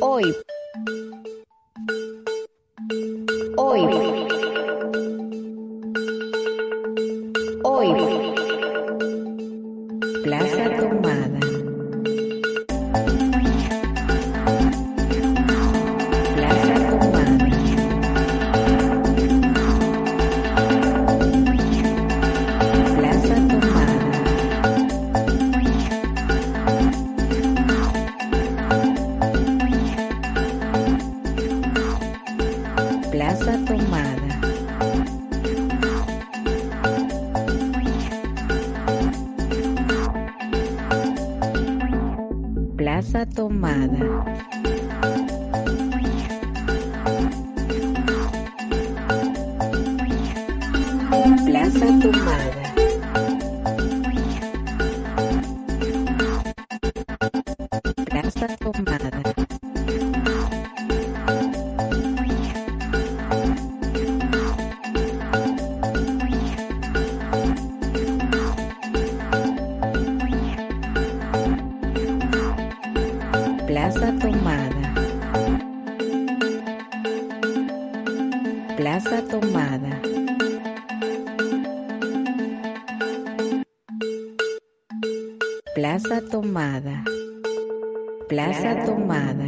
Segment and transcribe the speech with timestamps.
[0.00, 0.34] Hoy.
[3.56, 3.80] Hoy.
[7.64, 8.27] Hoy.
[43.18, 43.98] Plaza Tomada.
[51.44, 52.27] Plaza Tomada.
[88.28, 89.46] Plaza Tomada.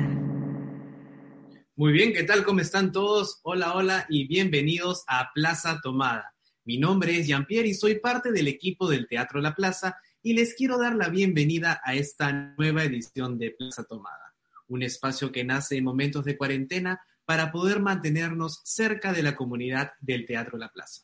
[1.76, 2.44] Muy bien, ¿qué tal?
[2.44, 3.38] ¿Cómo están todos?
[3.42, 6.34] Hola, hola y bienvenidos a Plaza Tomada.
[6.64, 10.54] Mi nombre es Jean-Pierre y soy parte del equipo del Teatro La Plaza y les
[10.54, 14.34] quiero dar la bienvenida a esta nueva edición de Plaza Tomada,
[14.68, 19.92] un espacio que nace en momentos de cuarentena para poder mantenernos cerca de la comunidad
[20.00, 21.02] del Teatro La Plaza.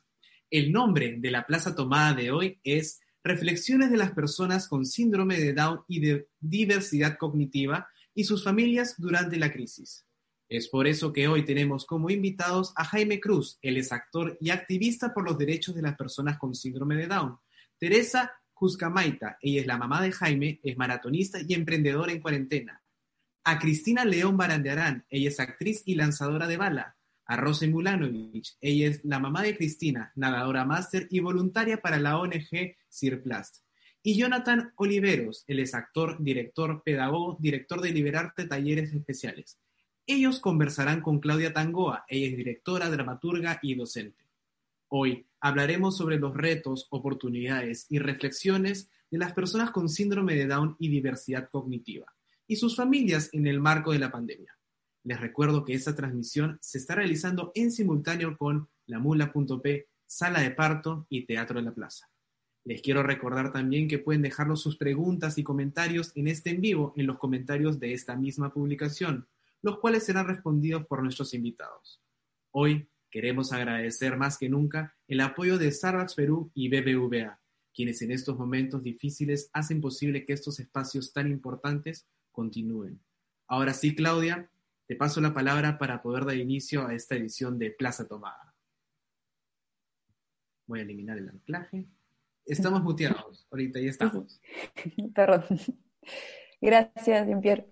[0.50, 5.36] El nombre de la Plaza Tomada de hoy es Reflexiones de las personas con síndrome
[5.40, 10.06] de Down y de diversidad cognitiva y sus familias durante la crisis.
[10.48, 14.50] Es por eso que hoy tenemos como invitados a Jaime Cruz, él es actor y
[14.50, 17.36] activista por los derechos de las personas con síndrome de Down.
[17.80, 22.80] Teresa Juscamaita, ella es la mamá de Jaime, es maratonista y emprendedora en cuarentena.
[23.42, 26.96] A Cristina León Barandearán, ella es actriz y lanzadora de bala.
[27.28, 32.20] A Rose Mulanovich, ella es la mamá de Cristina, nadadora máster y voluntaria para la
[32.20, 33.64] ONG Cirplast.
[34.02, 39.58] Y Jonathan Oliveros, él es actor, director, pedagogo, director de Liberarte Talleres Especiales.
[40.06, 44.24] Ellos conversarán con Claudia Tangoa, ella es directora, dramaturga y docente.
[44.88, 50.76] Hoy hablaremos sobre los retos, oportunidades y reflexiones de las personas con síndrome de Down
[50.78, 52.06] y diversidad cognitiva
[52.46, 54.56] y sus familias en el marco de la pandemia.
[55.02, 61.06] Les recuerdo que esta transmisión se está realizando en simultáneo con lamula.p, Sala de Parto
[61.08, 62.08] y Teatro de la Plaza.
[62.66, 66.92] Les quiero recordar también que pueden dejarnos sus preguntas y comentarios en este en vivo
[66.96, 69.28] en los comentarios de esta misma publicación,
[69.62, 72.02] los cuales serán respondidos por nuestros invitados.
[72.50, 77.38] Hoy queremos agradecer más que nunca el apoyo de Starbucks Perú y BBVA,
[77.72, 82.98] quienes en estos momentos difíciles hacen posible que estos espacios tan importantes continúen.
[83.46, 84.50] Ahora sí, Claudia,
[84.88, 88.56] te paso la palabra para poder dar inicio a esta edición de Plaza Tomada.
[90.66, 91.86] Voy a eliminar el anclaje.
[92.46, 94.40] Estamos muteados, ahorita ya estamos.
[95.14, 95.44] Perdón.
[96.60, 97.66] Gracias, Jean-Pierre.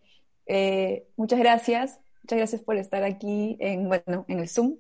[0.47, 4.79] Eh, muchas gracias, muchas gracias por estar aquí en, bueno, en el Zoom.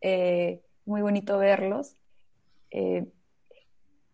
[0.00, 1.94] Eh, muy bonito verlos.
[2.70, 3.04] Eh,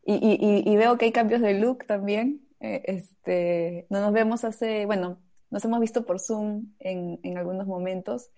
[0.05, 2.45] y, y, y, veo que hay cambios de look también.
[2.59, 8.31] este, no nos vemos hace, bueno, nos hemos visto por Zoom en, en algunos momentos,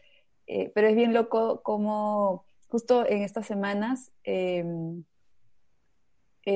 [0.47, 4.13] pero es bien loco como justo en estas semanas,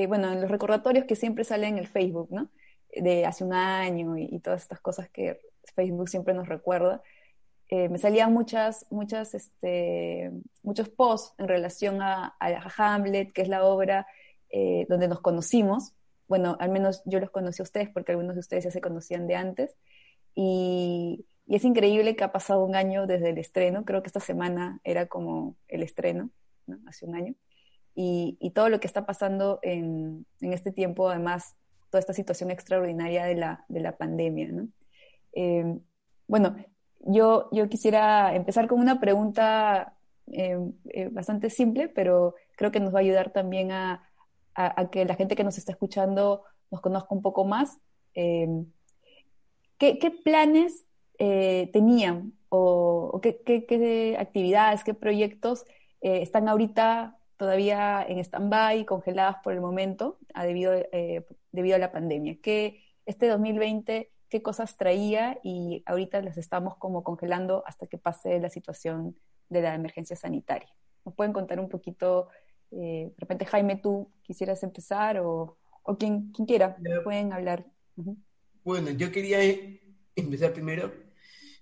[0.07, 2.49] bueno, en los recordatorios que siempre salen en el Facebook, ¿no?
[2.93, 5.39] De hace un año y, todas estas cosas que
[5.75, 7.01] Facebook siempre nos recuerda,
[7.69, 10.31] eh, me salían muchas, muchas, este,
[10.63, 12.35] muchos posts en relación a,
[12.77, 14.07] Hamlet, que es la obra
[14.49, 15.93] eh, donde nos conocimos.
[16.27, 19.27] Bueno, al menos yo los conocí a ustedes porque algunos de ustedes ya se conocían
[19.27, 19.75] de antes.
[20.33, 23.83] Y es increíble que ha pasado un año desde el estreno.
[23.83, 26.29] Creo que esta semana era como el estreno,
[26.67, 26.77] ¿no?
[26.87, 27.35] hace un año.
[27.99, 31.55] Y, todo lo que está pasando en, en este tiempo, además,
[31.89, 34.49] toda esta situación extraordinaria de la, de la pandemia.
[35.33, 35.79] Eh,
[36.27, 36.55] bueno,
[36.99, 39.95] yo, yo quisiera empezar con una pregunta
[40.27, 40.59] eh,
[40.89, 44.03] eh, bastante simple, pero creo que nos va a ayudar también a,
[44.53, 47.79] a, que la gente que nos está escuchando nos conozca un poco más.
[48.13, 48.65] ¿qué,
[49.77, 50.85] ¿qué, planes
[51.17, 55.65] tenían o, qué, qué, actividades, qué proyectos
[56.01, 61.91] están ahorita todavía en stand-by, congeladas por el momento, a debido, eh, debido a la
[61.91, 62.37] pandemia.
[62.41, 68.39] ¿Qué, este 2020, qué cosas traía y ahorita las estamos como congelando hasta que pase
[68.39, 69.15] la situación
[69.49, 70.69] de la emergencia sanitaria?
[71.05, 72.27] ¿Nos pueden contar un poquito?
[72.71, 77.65] Eh, de repente, Jaime, tú quisieras empezar o, o quien, quien quiera, pueden hablar.
[78.63, 79.39] Bueno, yo quería
[80.15, 80.91] empezar primero.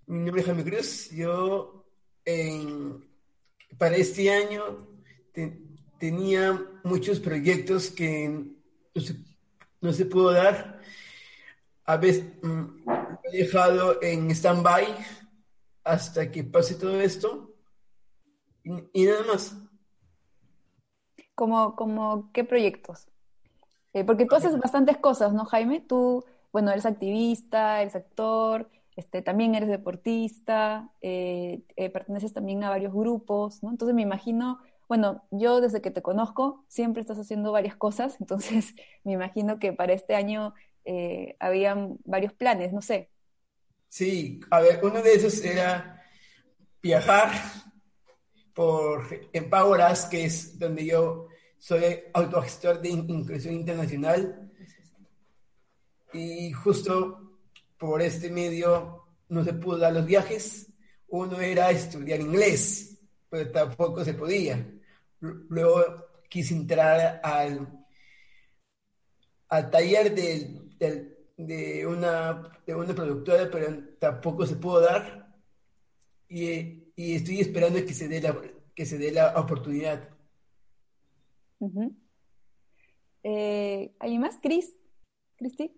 [0.07, 1.11] Mi nombre es Jaime Cruz.
[1.11, 1.85] Yo,
[3.77, 4.94] para este año,
[5.99, 8.45] tenía muchos proyectos que
[9.81, 10.79] no se, pudo dar.
[11.85, 12.89] A veces mm,
[13.23, 14.87] he dejado en stand-by
[15.83, 17.55] hasta que pase todo esto
[18.93, 19.55] y, nada más.
[21.35, 23.07] ¿Como, como qué proyectos?
[23.93, 25.81] Eh, porque tú haces bastantes cosas, ¿no, Jaime?
[25.81, 32.69] Tú, bueno, eres activista, eres actor, este, también eres deportista, eh, eh, perteneces también a
[32.69, 33.69] varios grupos, ¿no?
[33.69, 38.75] Entonces me imagino bueno, yo desde que te conozco siempre estás haciendo varias cosas, entonces
[39.03, 40.53] me imagino que para este año
[40.85, 43.09] eh, habían varios planes, no sé.
[43.89, 46.03] Sí, a ver, uno de esos era
[46.81, 47.31] viajar
[48.53, 49.03] por
[49.33, 51.27] Empoweras, que es donde yo
[51.57, 51.83] soy
[52.13, 54.51] autogestor de inclusión internacional.
[56.13, 57.39] Y justo
[57.77, 60.67] por este medio no se pudo dar los viajes.
[61.07, 62.97] Uno era estudiar inglés,
[63.29, 64.65] pero tampoco se podía.
[65.49, 65.83] Luego
[66.29, 67.85] quise entrar al,
[69.49, 73.67] al taller de, una, de una productora, pero
[73.99, 75.33] tampoco se pudo dar.
[76.27, 78.35] Y, estoy esperando que se dé la,
[78.73, 80.09] que se dé la oportunidad.
[83.23, 84.37] Eh, ¿Hay más?
[84.41, 84.75] Cris.
[85.37, 85.75] ¿Cristi?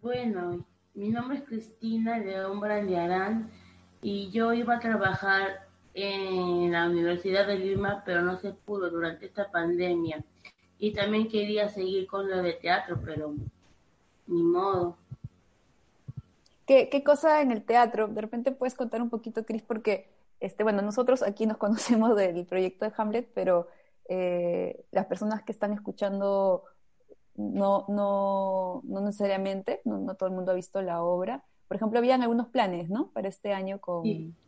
[0.00, 3.50] Bueno, mi nombre es Cristina León Brandiarán
[4.02, 9.26] y yo iba a trabajar en la Universidad de Lima, pero no se pudo durante
[9.26, 10.24] esta pandemia.
[10.78, 13.34] Y también quería seguir con lo de teatro, pero
[14.26, 14.96] ni modo.
[16.66, 18.08] ¿Qué, qué cosa en el teatro?
[18.08, 20.08] De repente puedes contar un poquito, Cris, porque,
[20.40, 23.68] este, bueno, nosotros aquí nos conocemos del proyecto de Hamlet, pero
[24.08, 26.64] eh, las personas que están escuchando
[27.34, 31.44] no, no, no necesariamente, no, no todo el mundo ha visto la obra.
[31.72, 33.06] Por ejemplo, habían algunos planes, ¿no?
[33.12, 34.04] Para este año con,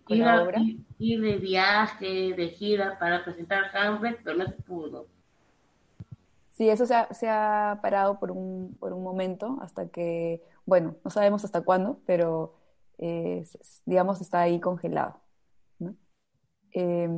[0.09, 0.61] la obra.
[0.99, 5.07] Ir, de viaje, de gira para presentar Hamlet, pero no se pudo.
[6.51, 10.97] Sí, eso se ha, se ha parado por un, por un momento hasta que, bueno,
[11.03, 12.57] no sabemos hasta cuándo, pero
[12.99, 13.43] eh,
[13.87, 15.19] digamos está ahí congelado.
[15.79, 15.95] ¿no?
[16.73, 17.09] Eh,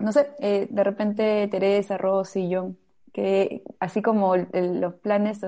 [0.00, 2.76] no sé, eh, de repente Teresa, Rosy, John,
[3.12, 5.46] que así como los planes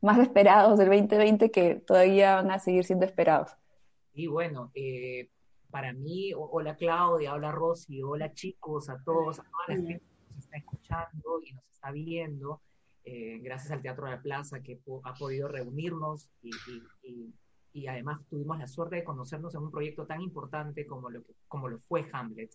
[0.00, 3.56] más esperados del 2020 que todavía van a seguir siendo esperados.
[4.14, 5.28] Y bueno, eh,
[5.70, 10.34] para mí, hola Claudia, hola Rosy, hola chicos, a todos, a toda la gente que
[10.34, 12.60] nos está escuchando y nos está viendo,
[13.04, 16.50] eh, gracias al Teatro de la Plaza que ha podido reunirnos y,
[17.72, 21.32] y, además tuvimos la suerte de conocernos en un proyecto tan importante como lo, que,
[21.46, 22.50] como lo fue Hamlet.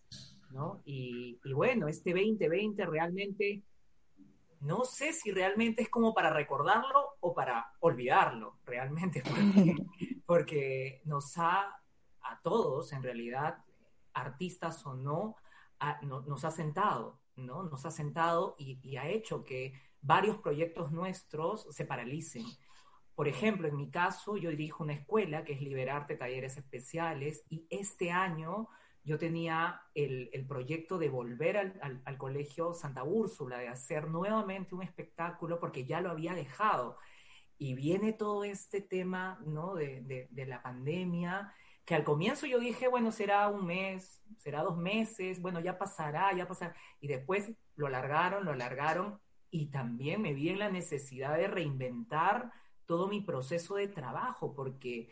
[0.52, 0.82] ¿no?
[0.86, 3.64] Y, y bueno, este 2020 realmente
[4.64, 9.22] no sé si realmente es como para recordarlo o para olvidarlo, realmente,
[10.26, 11.82] porque, nos ha,
[12.22, 13.58] a todos, en realidad,
[14.14, 15.36] artistas o no,
[16.02, 17.64] nos ha sentado, ¿no?
[17.64, 22.46] Nos ha sentado y, ha hecho que varios proyectos nuestros se paralicen.
[23.16, 27.68] Por ejemplo, en mi caso, yo dirijo una escuela que es Liberarte Talleres Especiales y
[27.70, 28.70] este año
[29.04, 35.60] yo tenía el, proyecto de volver al, colegio Santa Úrsula, de hacer nuevamente un espectáculo,
[35.60, 36.98] porque ya lo había dejado.
[37.58, 39.76] Y viene todo este tema ¿no?
[39.76, 41.54] de, la pandemia,
[41.86, 46.34] que al comienzo yo dije, bueno, será un mes, será dos meses, bueno, ya pasará,
[46.34, 46.74] ya pasará.
[47.02, 49.20] Y después lo alargaron, lo alargaron,
[49.52, 52.52] y también me vi en la necesidad de reinventar
[52.86, 55.10] todo mi proceso de trabajo, porque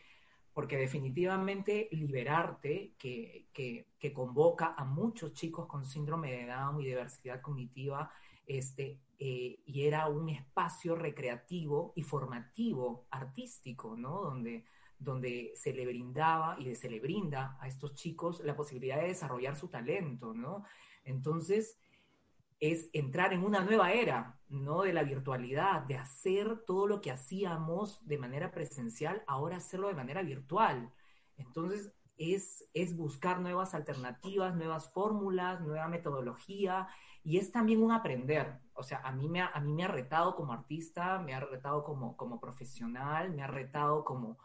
[0.54, 7.42] porque definitivamente liberarte, que, que, convoca a muchos chicos con síndrome de Down y diversidad
[7.42, 8.12] cognitiva,
[8.46, 14.22] este, eh, y era un espacio recreativo y formativo, artístico, ¿no?
[14.22, 14.66] Donde,
[15.00, 19.56] donde se le brindaba y se le brinda a estos chicos la posibilidad de desarrollar
[19.56, 20.66] su talento, ¿no?
[21.06, 21.80] Entonces,
[22.62, 24.84] es entrar en una nueva era, ¿no?
[24.84, 29.96] De la virtualidad, de hacer todo lo que hacíamos de manera presencial, ahora hacerlo de
[29.96, 30.94] manera virtual.
[31.38, 36.88] Entonces, es, es buscar nuevas alternativas, nuevas fórmulas, nueva metodología,
[37.24, 38.60] y es también un aprender.
[38.74, 41.40] O sea, a mí me ha, a mí me ha retado como artista, me ha
[41.40, 44.38] retado como, como profesional, me ha retado como,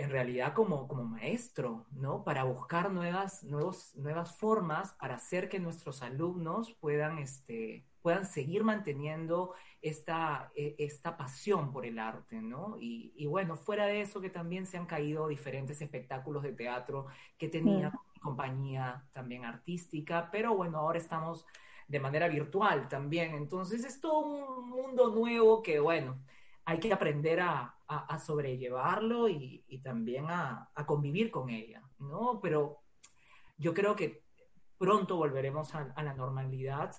[0.00, 2.24] en realidad como, como maestro, ¿no?
[2.24, 8.64] Para buscar nuevas, nuevos, nuevas formas para hacer que nuestros alumnos puedan, este, puedan seguir
[8.64, 9.52] manteniendo
[9.82, 12.78] esta, e, esta pasión por el arte, ¿no?
[12.80, 17.06] Y, y, bueno, fuera de eso que también se han caído diferentes espectáculos de teatro
[17.36, 18.20] que tenía mm.
[18.20, 21.44] compañía también artística, pero bueno, ahora estamos
[21.88, 26.16] de manera virtual también, entonces es todo un mundo nuevo que bueno,
[26.64, 27.76] hay que aprender a,
[28.24, 32.40] sobrellevarlo y, también a, convivir con ella, ¿no?
[32.40, 32.82] Pero
[33.58, 34.24] yo creo que
[34.78, 36.94] pronto volveremos a, la normalidad,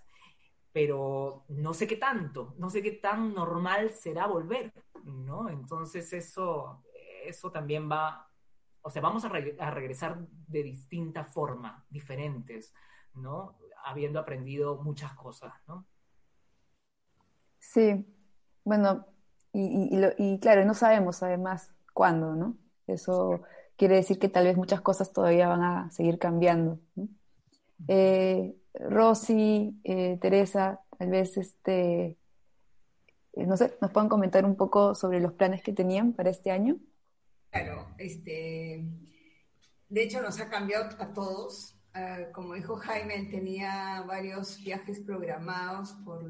[0.73, 5.49] pero no sé qué tanto, no sé qué tan normal será volver, ¿no?
[5.49, 6.83] Entonces eso,
[7.25, 8.29] eso también va,
[8.81, 12.73] o sea, vamos a regresar de distinta forma, diferentes,
[13.13, 13.57] ¿no?
[13.85, 15.87] Habiendo aprendido muchas cosas, ¿no?
[17.59, 18.05] Sí,
[18.63, 19.05] bueno,
[19.53, 22.57] y, lo, y, claro, no sabemos además cuándo, ¿no?
[22.87, 23.41] Eso
[23.75, 26.79] quiere decir que tal vez muchas cosas todavía van a seguir cambiando.
[26.95, 27.07] ¿no?
[27.87, 32.17] Eh, Rosy, eh, Teresa, tal vez este,
[33.33, 36.51] eh, no sé, nos puedan comentar un poco sobre los planes que tenían para este
[36.51, 36.77] año.
[37.49, 38.85] Claro, este,
[39.89, 41.75] de hecho nos ha cambiado a todos.
[41.93, 46.23] Uh, como dijo Jaime, tenía varios viajes programados por,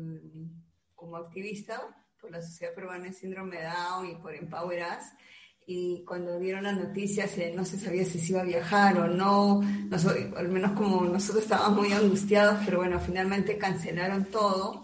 [0.96, 5.06] como activista por la Sociedad Peruana de Síndrome de Down y por Empower Us.
[5.66, 9.08] Y cuando dieron las noticias eh, no se sabía si se iba a viajar o
[9.08, 9.62] no,
[10.36, 14.84] al menos como nosotros estábamos muy angustiados, pero bueno, finalmente cancelaron todo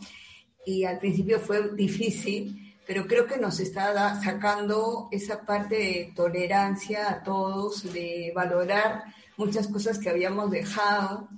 [0.66, 7.10] y al principio fue difícil, pero creo que nos está sacando esa parte de tolerancia
[7.10, 9.04] a todos, de valorar
[9.36, 11.30] muchas cosas que habíamos dejado.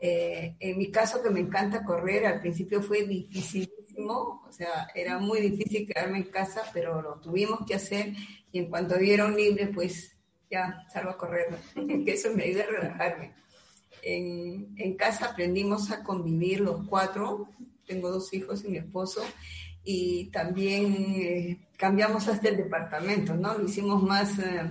[0.00, 5.18] Eh, en mi caso, que me encanta correr, al principio fue difícil o sea, era
[5.18, 8.12] muy difícil quedarme en casa, pero lo tuvimos que hacer
[8.52, 10.16] y en cuanto vieron libre, pues
[10.50, 11.48] ya salgo a correr,
[12.04, 13.32] que eso me ayuda a relajarme.
[14.02, 17.48] En, en, casa aprendimos a convivir los cuatro,
[17.86, 19.22] tengo dos hijos y mi esposo,
[19.84, 23.56] y también eh, cambiamos hasta el departamento, ¿no?
[23.56, 24.70] Lo hicimos más, eh,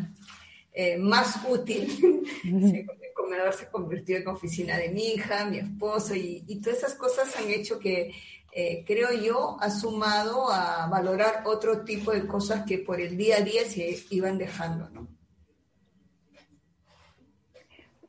[0.74, 2.24] eh, más útil.
[2.44, 6.96] el comedor se convirtió en oficina de mi hija, mi esposo, y, y todas esas
[6.96, 8.14] cosas han hecho que
[8.58, 13.36] eh, creo yo, ha sumado a valorar otro tipo de cosas que por el día
[13.40, 15.10] a día se iban dejando, ¿no?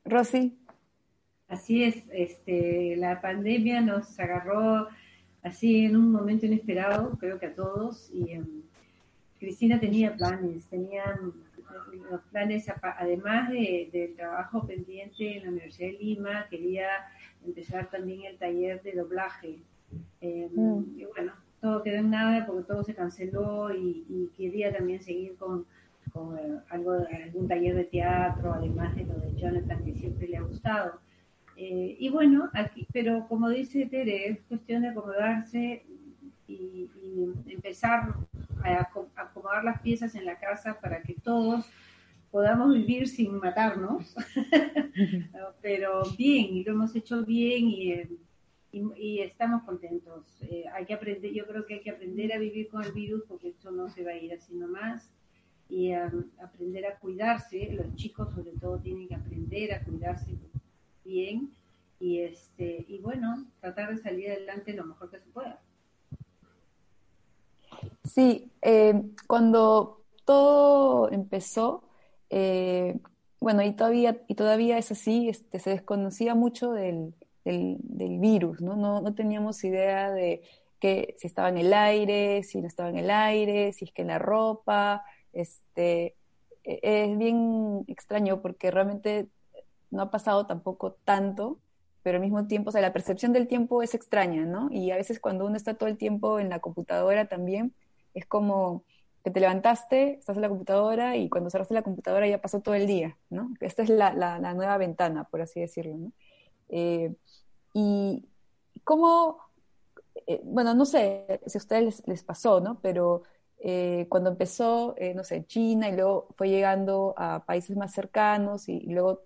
[0.04, 0.56] Rosy.
[1.48, 4.86] Así es, este, la pandemia nos agarró
[5.42, 8.62] así en un momento inesperado, creo que a todos, y um,
[9.40, 11.18] Cristina tenía planes, tenía
[12.08, 16.86] los planes, además de, del trabajo pendiente en la Universidad de Lima, quería
[17.44, 19.58] empezar también el taller de doblaje
[20.20, 20.98] eh, mm.
[20.98, 25.66] Y bueno, todo quedó en nada porque todo se canceló y, quería también seguir con,
[26.12, 26.92] con eh, algo,
[27.24, 31.00] algún taller de teatro, además de lo de Jonathan que siempre le ha gustado.
[31.56, 35.84] Eh, y bueno, aquí, pero como dice Tere, es cuestión de acomodarse
[36.46, 38.14] y, y empezar
[38.62, 41.66] a acomodar las piezas en la casa para que todos
[42.30, 44.14] podamos vivir sin matarnos,
[45.62, 47.92] pero bien, y lo hemos hecho bien y
[48.96, 50.24] y, estamos contentos.
[50.42, 53.22] Eh, hay que aprender, yo creo que hay que aprender a vivir con el virus
[53.28, 55.08] porque esto no se va a ir así nomás
[55.68, 57.70] y um, aprender a cuidarse.
[57.72, 60.36] Los chicos sobre todo tienen que aprender a cuidarse
[61.04, 61.50] bien
[61.98, 65.60] y este y bueno, tratar de salir adelante lo mejor que se pueda.
[68.04, 71.84] Sí, eh, cuando todo empezó,
[72.30, 72.98] eh,
[73.40, 77.14] bueno, y todavía, y todavía es así, este, se desconocía mucho del,
[77.46, 78.76] del, virus, ¿no?
[78.76, 79.00] ¿no?
[79.00, 79.14] ¿no?
[79.14, 80.42] teníamos idea de
[80.80, 84.02] que si estaba en el aire, si no estaba en el aire, si es que
[84.02, 86.16] en la ropa, este,
[86.64, 89.28] e, es bien extraño porque realmente
[89.90, 91.58] no ha pasado tampoco tanto,
[92.02, 94.68] pero al mismo tiempo, o sea, la percepción del tiempo es extraña, ¿no?
[94.70, 97.74] Y a veces cuando uno está todo el tiempo en la computadora también,
[98.14, 98.84] es como
[99.24, 102.74] que te levantaste, estás en la computadora y cuando cerraste la computadora ya pasó todo
[102.74, 103.54] el día, ¿no?
[103.60, 106.12] Esta es la, la, la nueva ventana, por así decirlo, ¿no?
[106.68, 107.14] Eh,
[107.78, 108.24] y
[108.84, 109.38] cómo,
[110.26, 112.80] eh, bueno, no sé si a ustedes les, pasó, ¿no?
[112.80, 113.22] Pero
[113.58, 118.80] eh, cuando empezó, no sé, China y luego fue llegando a países más cercanos y,
[118.86, 119.22] luego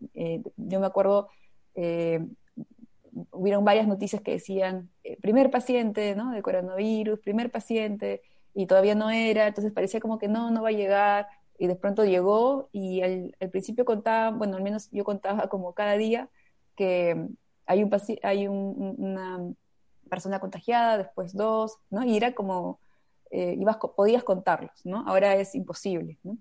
[0.57, 1.29] yo me acuerdo
[3.31, 6.33] hubieron varias noticias que decían, eh, primer paciente, ¿no?
[6.33, 8.23] De coronavirus, primer paciente,
[8.55, 11.29] y todavía no era, entonces parecía como que no, no va a llegar,
[11.59, 15.97] y de pronto llegó, y al, principio contaba, bueno, al menos yo contaba como cada
[15.97, 16.29] día,
[16.77, 17.29] que
[17.67, 17.91] hay, un,
[18.23, 19.53] hay una
[20.09, 22.05] persona contagiada, después dos, ¿no?
[22.05, 22.81] Y era como,
[23.31, 25.05] eh, ibas, podías contarlos, ¿no?
[25.07, 26.37] Ahora es imposible, ¿no?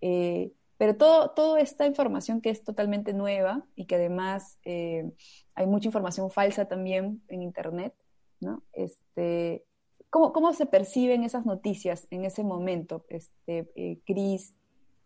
[0.00, 5.12] Eh, pero todo, toda esta información que es totalmente nueva y que además eh,
[5.54, 7.92] hay mucha información falsa también en Internet,
[8.40, 8.62] ¿no?
[8.72, 9.66] Este,
[10.08, 14.54] ¿cómo, ¿Cómo se perciben esas noticias en ese momento, este, eh, Cris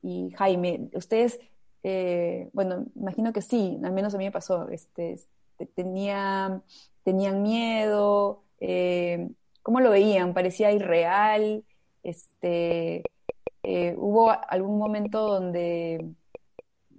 [0.01, 0.91] y Jaime?
[0.95, 1.41] Ustedes,
[1.83, 5.19] eh, bueno, imagino que sí, al menos a mí me pasó, este,
[5.75, 6.63] tenía,
[7.03, 8.45] tenían miedo,
[9.63, 10.35] ¿cómo lo veían?
[10.35, 11.65] ¿Parecía irreal?
[12.03, 13.03] Este,
[13.63, 16.07] eh, ¿Hubo algún momento donde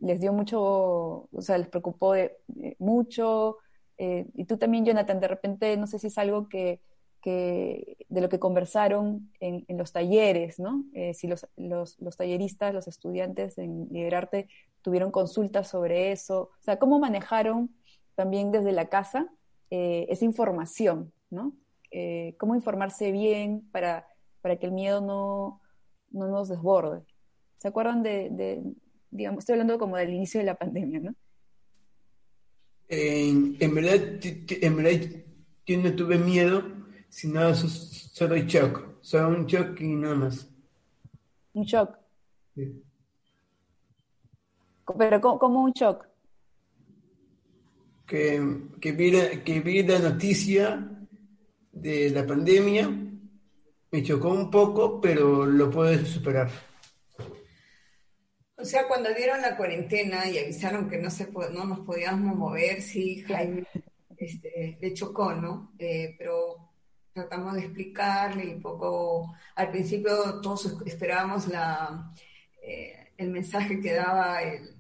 [0.01, 2.15] les dio mucho, o sea, les preocupó
[2.79, 3.57] mucho?
[3.99, 6.81] Eh, y tú también, Jonathan, de repente, no sé si es algo que,
[7.23, 10.83] de lo que conversaron en, los talleres, ¿no?
[10.93, 14.47] Eh, si los, los, los, talleristas, los estudiantes en Liberarte
[14.83, 17.71] tuvieron consultas sobre eso, o sea, ¿cómo manejaron
[18.15, 19.29] también desde la casa
[19.69, 21.53] esa información, ¿no?
[22.37, 24.07] ¿Cómo informarse bien para,
[24.41, 25.59] para que el miedo no,
[26.15, 27.03] no nos desborde.
[27.57, 28.63] ¿Se acuerdan de,
[29.11, 31.15] digamos, estoy hablando como del inicio de la pandemia, ¿no?
[32.87, 35.09] En, verdad, en verdad,
[35.65, 36.63] yo no tuve miedo,
[37.09, 40.47] sino solo shock, solo un shock y nada más.
[41.53, 41.97] Un shock.
[42.53, 42.83] Sí.
[44.97, 46.05] Pero ¿cómo, un shock?
[48.05, 48.41] Que,
[48.79, 50.89] que, vi la, que vi la noticia
[51.71, 52.87] de la pandemia
[53.91, 56.49] me chocó un poco, pero lo puedes superar.
[58.57, 62.81] O sea, cuando dieron la cuarentena y avisaron que no, se, no nos podíamos mover,
[62.81, 63.65] sí, Jaime
[64.17, 65.73] este, le chocó, ¿no?
[65.77, 66.71] Eh, pero
[67.13, 72.11] tratamos de explicarle un poco, al principio todos esperábamos la,
[72.61, 74.75] eh, el mensaje que daba el,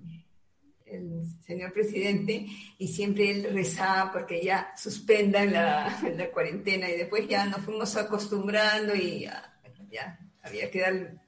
[0.85, 2.45] el señor presidente
[2.77, 7.95] y siempre él rezaba porque ya suspendan la, la cuarentena y después ya nos fuimos
[7.97, 11.21] acostumbrando y ya, había que dar,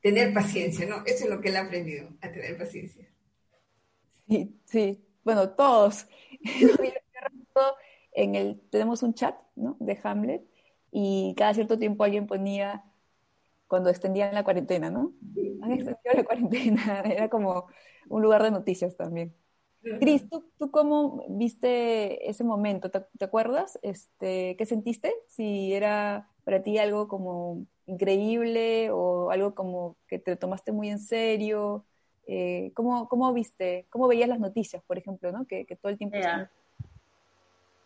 [0.00, 1.04] tener paciencia, ¿no?
[1.04, 3.06] Eso es lo que él ha aprendido, a tener paciencia.
[4.28, 6.06] Sí, sí, bueno, todos.
[8.12, 9.76] en el, tenemos un chat, ¿no?
[9.80, 10.42] De Hamlet
[10.92, 12.84] y cada cierto tiempo alguien ponía
[13.66, 15.12] cuando extendían la cuarentena, ¿no?
[15.62, 17.66] Han extendido la cuarentena, era como
[18.10, 19.32] un lugar de noticias también.
[19.98, 22.90] Cris, ¿tú, cómo viste ese momento?
[22.90, 23.78] ¿Te, acuerdas?
[23.80, 25.14] Este, ¿Qué sentiste?
[25.26, 30.98] Si era para ti algo como increíble o algo como que te tomaste muy en
[30.98, 31.86] serio.
[32.26, 35.46] Eh, ¿cómo, ¿cómo, viste, cómo veías las noticias, por ejemplo, ¿no?
[35.46, 36.18] que, todo el tiempo...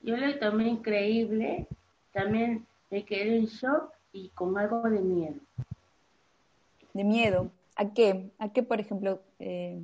[0.02, 1.66] Yo lo tomé increíble,
[2.12, 5.36] también me quedé en shock y con algo de miedo.
[6.92, 7.50] ¿De miedo?
[7.76, 8.30] ¿A qué?
[8.38, 9.22] ¿A qué, por ejemplo?
[9.38, 9.82] Eh,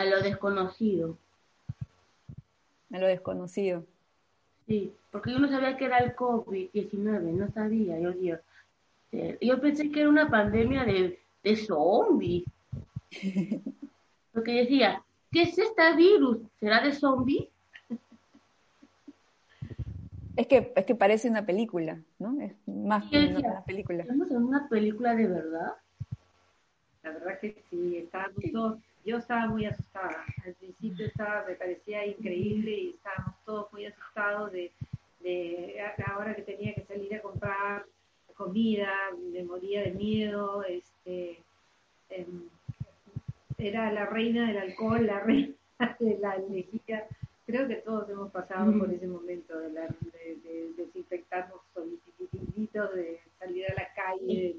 [0.00, 1.18] a lo desconocido.
[2.90, 3.84] A lo desconocido.
[4.66, 8.36] Sí, porque yo no sabía que era el COVID-19, no sabía, yo, yo,
[9.12, 12.44] eh, yo pensé que era una pandemia de, de zombies.
[14.32, 16.38] porque decía, ¿qué es este virus?
[16.58, 17.48] ¿Será de zombies?
[20.34, 22.40] Es que, es que parece una película, ¿no?
[22.40, 24.04] Es más que una película.
[24.04, 25.74] ¿Estamos en una película de verdad?
[27.02, 30.24] La verdad que sí, estábamos todos yo estaba muy asustada.
[30.44, 34.72] Al principio estaba, me parecía increíble y estábamos todos muy asustados de,
[35.20, 37.84] de ahora que tenía que salir a comprar
[38.40, 38.88] comida,
[39.32, 41.42] me moría de miedo, este,
[42.08, 42.48] em,
[43.58, 45.54] era la reina del alcohol, la reina
[45.98, 47.06] de la lejía.
[47.44, 53.20] Creo que todos hemos pasado por ese momento de, la, de, de desinfectarnos solicititos, de
[53.38, 54.56] salir a la calle,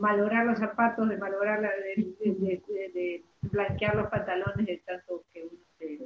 [0.00, 6.00] malograr los zapatos, de malograr la, de, blanquear los pantalones de tanto que uno se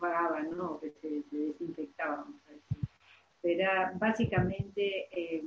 [0.00, 0.80] pagaba, ¿no?
[0.80, 2.40] Que se, desinfectaba, vamos.
[3.42, 5.44] Era básicamente eh,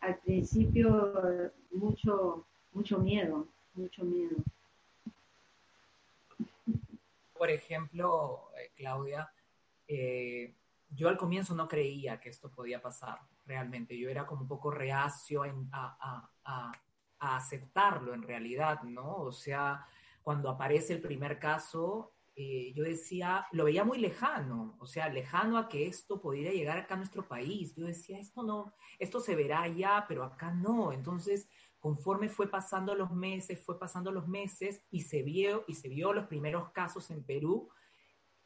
[0.00, 4.36] al principio mucho, mucho miedo, mucho miedo.
[7.38, 9.30] Por ejemplo, eh, Claudia,
[9.88, 10.52] eh,
[10.94, 13.18] yo al comienzo no creía que esto podía pasar
[13.50, 13.98] realmente.
[13.98, 16.72] Yo era como un poco reacio a,
[17.22, 19.16] aceptarlo en realidad, ¿no?
[19.16, 19.84] O sea,
[20.22, 25.58] cuando aparece el primer caso, eh, yo decía, lo veía muy lejano, o sea, lejano
[25.58, 27.74] a que esto pudiera llegar acá a nuestro país.
[27.74, 30.92] Yo decía, esto no, esto se verá allá, pero acá no.
[30.92, 31.46] Entonces,
[31.78, 36.14] conforme fue pasando los meses, fue pasando los meses y se vio, y se vio
[36.14, 37.68] los primeros casos en Perú,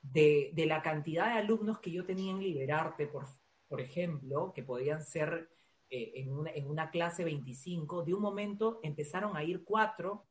[0.03, 3.27] de, de, la cantidad de alumnos que yo tenía en Liberarte, por,
[3.74, 5.50] por ejemplo, que podían ser
[5.90, 10.28] eh, en, una, en una clase 25, de un momento empezaron a ir cuatro,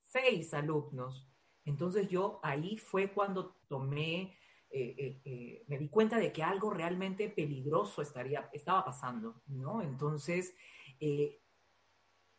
[0.00, 1.28] seis alumnos.
[1.66, 4.38] Entonces yo ahí fue cuando tomé,
[4.70, 9.82] eh, eh, me di cuenta de que algo realmente peligroso estaría, estaba pasando, ¿no?
[9.82, 10.54] Entonces,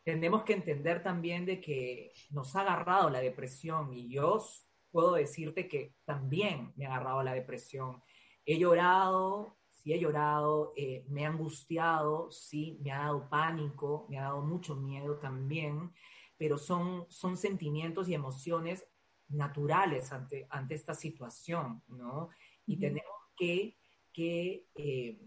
[0.02, 4.44] tenemos que entender también de que nos ha agarrado la depresión y yo
[4.90, 8.02] puedo decirte que también me ha agarrado la depresión.
[8.44, 14.18] He llorado, sí he llorado, eh, me he angustiado, sí, me ha dado pánico, me
[14.18, 15.92] ha dado mucho miedo también,
[16.36, 18.86] pero son, son sentimientos y emociones
[19.28, 22.28] naturales ante, ante esta situación, ¿no?
[22.66, 23.76] Y tenemos que,
[24.12, 25.20] que eh,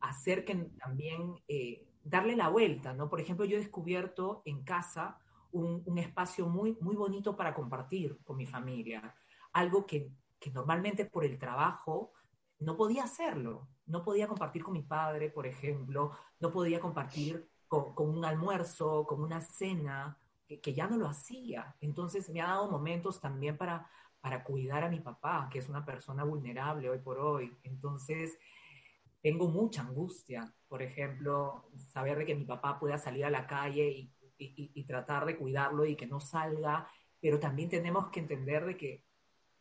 [0.00, 3.10] hacer que también eh, darle la vuelta, ¿no?
[3.10, 5.18] Por ejemplo, yo he descubierto en casa
[5.52, 9.14] un, un, espacio muy, muy bonito para compartir con mi familia,
[9.52, 12.12] algo que, que normalmente por el trabajo
[12.64, 17.92] no podía hacerlo, no podía compartir con mi padre, por ejemplo, no podía compartir con,
[17.96, 21.74] un almuerzo, con una cena, que, que, ya no lo hacía.
[21.80, 23.88] Entonces me ha dado momentos también para,
[24.20, 27.56] para cuidar a mi papá, que es una persona vulnerable hoy por hoy.
[27.62, 28.38] Entonces,
[29.22, 33.88] tengo mucha angustia, por ejemplo, saber de que mi papá pueda salir a la calle
[33.88, 36.88] y, y, y, tratar de cuidarlo y que no salga,
[37.20, 39.04] pero también tenemos que entender de que,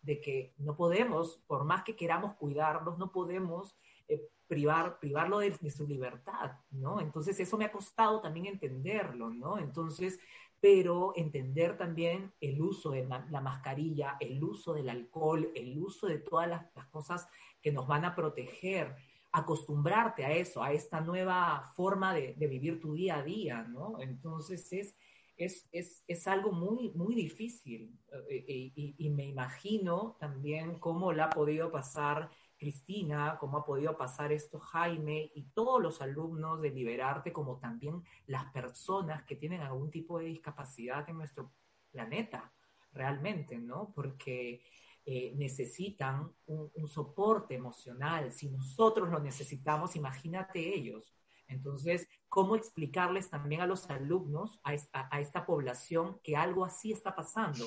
[0.04, 3.76] de que no podemos, por más que queramos cuidarlos, no podemos
[4.08, 7.00] eh, privar, privarlo de, su libertad, ¿no?
[7.00, 9.58] Entonces eso me ha costado también entenderlo, ¿no?
[9.58, 10.20] Entonces,
[10.60, 16.08] pero entender también el uso de la, la mascarilla, el uso del alcohol, el uso
[16.08, 17.28] de todas las, las cosas
[17.62, 18.96] que nos van a proteger,
[19.32, 24.00] acostumbrarte a eso, a esta nueva forma de, de vivir tu día a día, ¿no?
[24.02, 24.96] Entonces es,
[25.38, 27.98] es, es, es algo muy, muy difícil
[28.30, 33.98] eh, y, y, me imagino también cómo la ha podido pasar Cristina, cómo ha podido
[33.98, 39.62] pasar esto Jaime y todos los alumnos de Liberarte, como también las personas que tienen
[39.62, 41.52] algún tipo de discapacidad en nuestro
[41.92, 42.54] planeta,
[42.94, 43.92] realmente, ¿no?
[43.94, 44.62] Porque
[45.06, 48.32] eh, necesitan un, un, soporte emocional.
[48.32, 51.14] Si nosotros lo necesitamos, imagínate ellos.
[51.54, 56.92] Entonces, ¿cómo explicarles también a los alumnos, a esta, a esta población, que algo así
[56.92, 57.66] está pasando?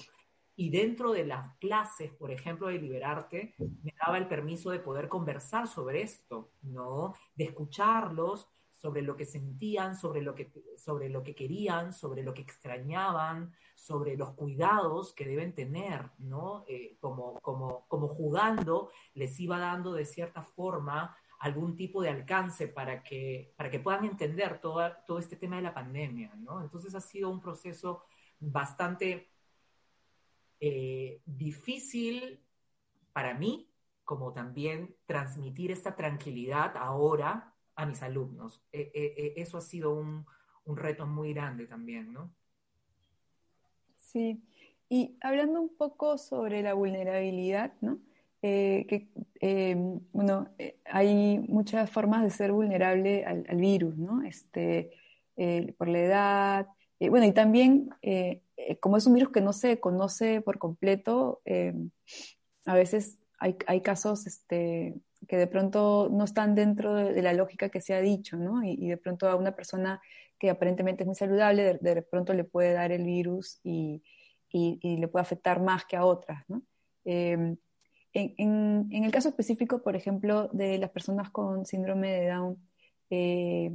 [0.55, 5.09] Y dentro de las clases, por ejemplo, de Liberarte, me daba el permiso de poder
[5.09, 7.15] conversar sobre esto, ¿no?
[7.35, 12.35] De escucharlos, sobre lo que sentían, sobre lo que, sobre lo que querían, sobre lo
[12.35, 16.65] que extrañaban, sobre los cuidados que deben tener, ¿no?
[16.69, 22.69] Eh, como, como, como jugando, les iba dando de cierta forma algún tipo de alcance
[22.69, 26.63] para que, para que puedan entender todo, todo este tema de la pandemia, ¿no?
[26.63, 28.05] Entonces ha sido un proceso
[28.39, 29.31] bastante
[30.61, 32.41] eh, difícil
[33.13, 33.71] para mí,
[34.05, 38.63] como también transmitir esta tranquilidad ahora a mis alumnos.
[38.73, 40.25] Eh, eh, eso ha sido un,
[40.65, 42.33] un, reto muy grande también, ¿no?
[43.99, 44.43] Sí,
[44.89, 47.99] y hablando un poco sobre la vulnerabilidad, ¿no?
[48.43, 49.77] Eh, que,
[50.13, 50.49] bueno,
[50.85, 54.23] hay muchas formas de ser vulnerable al, virus, ¿no?
[54.23, 54.91] Este,
[55.77, 56.67] por la edad,
[57.01, 57.91] bueno, y también
[58.81, 61.41] como es un virus que no se conoce por completo,
[62.67, 64.95] a veces hay, hay casos este,
[65.27, 68.63] que de pronto no están dentro de, la lógica que se ha dicho, ¿no?
[68.63, 70.01] Y, de pronto a una persona
[70.39, 74.03] que aparentemente es muy saludable, de, de pronto le puede dar el virus y,
[74.51, 76.45] y, le puede afectar más que a otras.
[77.05, 77.57] Eh,
[78.17, 82.59] en, el caso específico, por ejemplo, de las personas con síndrome de Down,
[83.11, 83.73] eh,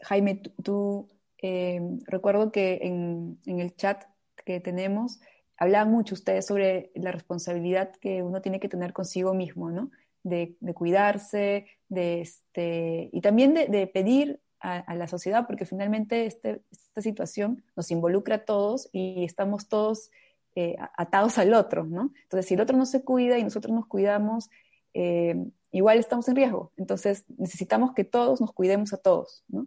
[0.00, 1.08] Jaime, tú,
[1.40, 4.04] eh, recuerdo que en, el chat
[4.44, 5.20] que tenemos,
[5.56, 9.90] hablaban mucho ustedes sobre la responsabilidad que uno tiene que tener consigo mismo, ¿no?
[10.22, 16.26] de, de cuidarse, de este, y también de, pedir a, a, la sociedad, porque finalmente
[16.26, 20.10] este, esta situación nos involucra a todos y estamos todos
[20.54, 22.12] eh, atados al otro, ¿no?
[22.22, 24.50] Entonces, si el otro no se cuida y nosotros nos cuidamos,
[24.92, 25.36] eh,
[25.72, 26.72] igual estamos en riesgo.
[26.76, 29.66] Entonces, necesitamos que todos nos cuidemos a todos, ¿no?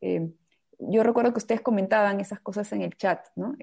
[0.00, 0.30] Eh,
[0.78, 3.56] yo recuerdo que ustedes comentaban esas cosas en el chat, ¿no?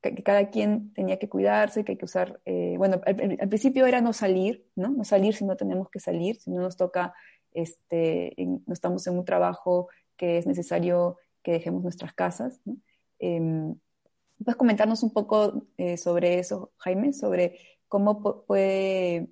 [0.00, 3.86] que, que, cada quien tenía que cuidarse, que hay que usar, eh, bueno, al, principio
[3.86, 4.88] era no salir, ¿no?
[4.88, 7.14] No salir si no tenemos que salir, si no nos toca,
[7.52, 12.76] este, no estamos en un trabajo que es necesario que dejemos nuestras casas, ¿no?
[13.18, 13.74] Eh,
[14.44, 17.12] ¿Puedes comentarnos un poco eh, sobre eso, Jaime?
[17.12, 19.28] Sobre cómo puede,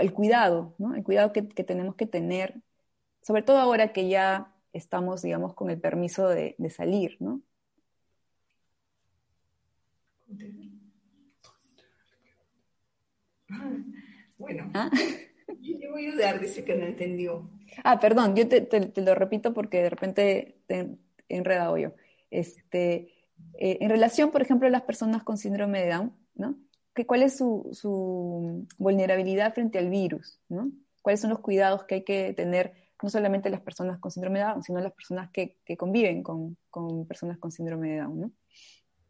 [0.00, 0.94] el cuidado, ¿no?
[0.94, 2.60] El cuidado que, que, tenemos que tener,
[3.22, 7.42] sobre todo ahora que ya estamos, digamos, con el permiso de, de salir, ¿no?
[14.38, 14.88] Bueno, ¿Ah?
[15.60, 17.50] yo voy a ayudar, dice que no entendió.
[17.82, 20.80] Ah, perdón, yo te, te- te lo repito porque de repente te
[21.28, 21.92] he enredado yo.
[22.30, 23.17] Este,
[23.58, 26.12] eh, en relación, por ejemplo, a las personas con síndrome de Down.
[26.94, 30.40] ¿Qué- ¿Cuál es su, vulnerabilidad frente al virus.
[31.02, 34.46] ¿Cuáles son los cuidados que hay que tener, no solamente las personas con síndrome de
[34.46, 36.56] Down, sino las personas que, conviven con,
[37.06, 38.34] personas con síndrome de Down.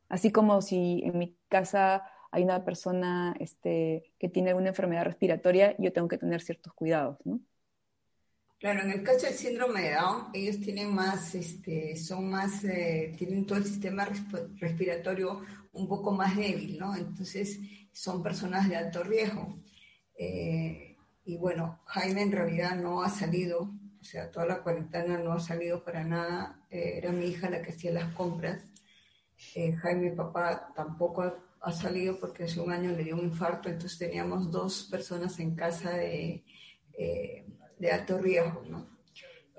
[0.09, 5.75] Así como si en mi casa hay una persona este, que tiene alguna enfermedad respiratoria,
[5.79, 7.19] yo tengo que tener ciertos cuidados.
[8.59, 13.14] Claro, en el caso del síndrome de Down, ellos tienen más, este, son más, eh,
[13.16, 15.42] tienen todo el sistema resp- respiratorio
[15.73, 16.97] un poco más débil, ¿no?
[16.97, 17.61] Entonces,
[17.92, 19.61] son personas de alto riesgo.
[20.18, 23.61] Eh, y bueno, Jaime en realidad no ha salido,
[24.01, 26.61] o sea, toda la cuarentena no ha salido para nada.
[26.71, 28.61] Eh, era mi hija la que hacía las compras.
[29.55, 33.68] Eh, Jaime, papá, tampoco ha, ha salido porque hace un año le dio un infarto,
[33.68, 36.44] entonces teníamos dos personas en casa de,
[36.92, 37.47] eh,
[37.79, 38.87] de alto riesgo, ¿no?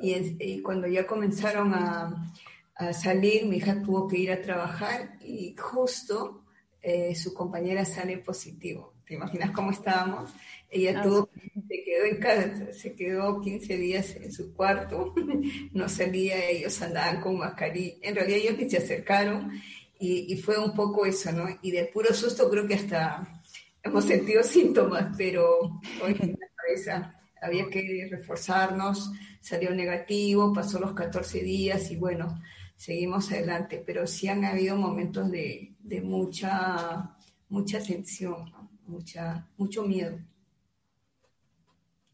[0.02, 2.34] Y, y cuando ya comenzaron a,
[2.76, 6.46] a salir, mi hija tuvo que ir a trabajar y justo
[6.82, 8.94] eh, su compañera sale positivo.
[9.06, 10.32] ¿Te imaginas cómo estábamos?
[10.70, 11.30] Ella Ah, tuvo,
[11.68, 15.14] se quedó en casa, se quedó 15 días en su cuarto,
[15.74, 17.96] no salía, ellos andaban con mascarilla.
[18.02, 19.52] En realidad ellos ni se acercaron
[20.00, 21.48] y, y fue un poco eso, ¿no?
[21.62, 23.42] Y de puro susto creo que hasta
[23.84, 30.94] hemos sentido síntomas, pero hoy en la cabeza había que reforzarnos, salió negativo, pasó los
[30.94, 32.42] 14 días y bueno,
[32.76, 37.16] seguimos adelante, pero sí han habido momentos de, de mucha,
[37.50, 38.52] mucha tensión,
[38.86, 40.20] mucha, mucho miedo.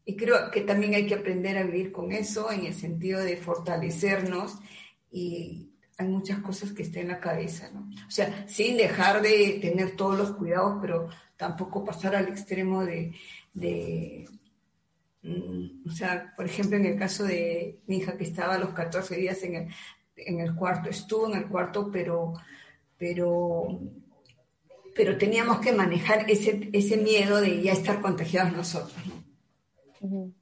[0.04, 3.36] Y creo que también hay que aprender a vivir con eso en el sentido de
[3.36, 4.56] fortalecernos
[5.10, 7.88] y hay muchas cosas que están en la cabeza, ¿no?
[8.06, 13.14] O sea, sin dejar de tener todos los cuidados, pero tampoco pasar al extremo de,
[15.86, 19.16] o sea, por ejemplo, en el caso de mi hija que estaba a los 14
[19.16, 19.70] días en
[20.40, 22.34] el, cuarto, estuvo en el cuarto, pero,
[22.96, 23.80] pero,
[24.94, 30.32] pero teníamos que manejar ese, miedo de ya estar contagiados nosotros, ¿no?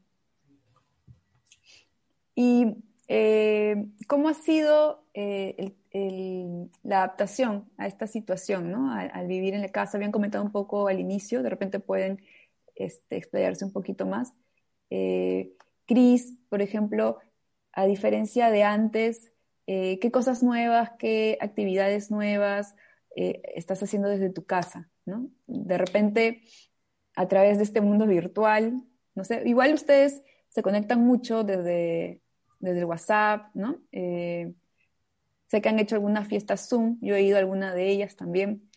[2.37, 2.67] ¿Y
[3.07, 5.73] eh, cómo ha sido eh,
[6.83, 8.93] la adaptación a esta situación, ¿no?
[8.93, 9.97] Al, al vivir en la casa?
[9.97, 12.21] Habían comentado un poco al inicio, de repente pueden
[12.75, 14.35] este, explayarse un poquito más.
[14.91, 15.55] Eh,
[15.87, 17.19] Cris, por ejemplo,
[17.73, 19.33] a diferencia de antes,
[19.67, 22.75] eh, ¿qué cosas nuevas, qué actividades nuevas
[23.17, 25.31] eh, estás haciendo desde tu casa, ¿no?
[25.47, 26.43] De repente,
[27.17, 32.21] a través de este mundo virtual, no sé, igual ustedes se conectan mucho desde,
[32.59, 33.81] desde el WhatsApp, ¿no?
[33.93, 34.53] Eh,
[35.47, 38.69] sé que han hecho algunas fiestas Zoom, yo he ido a alguna de ellas también,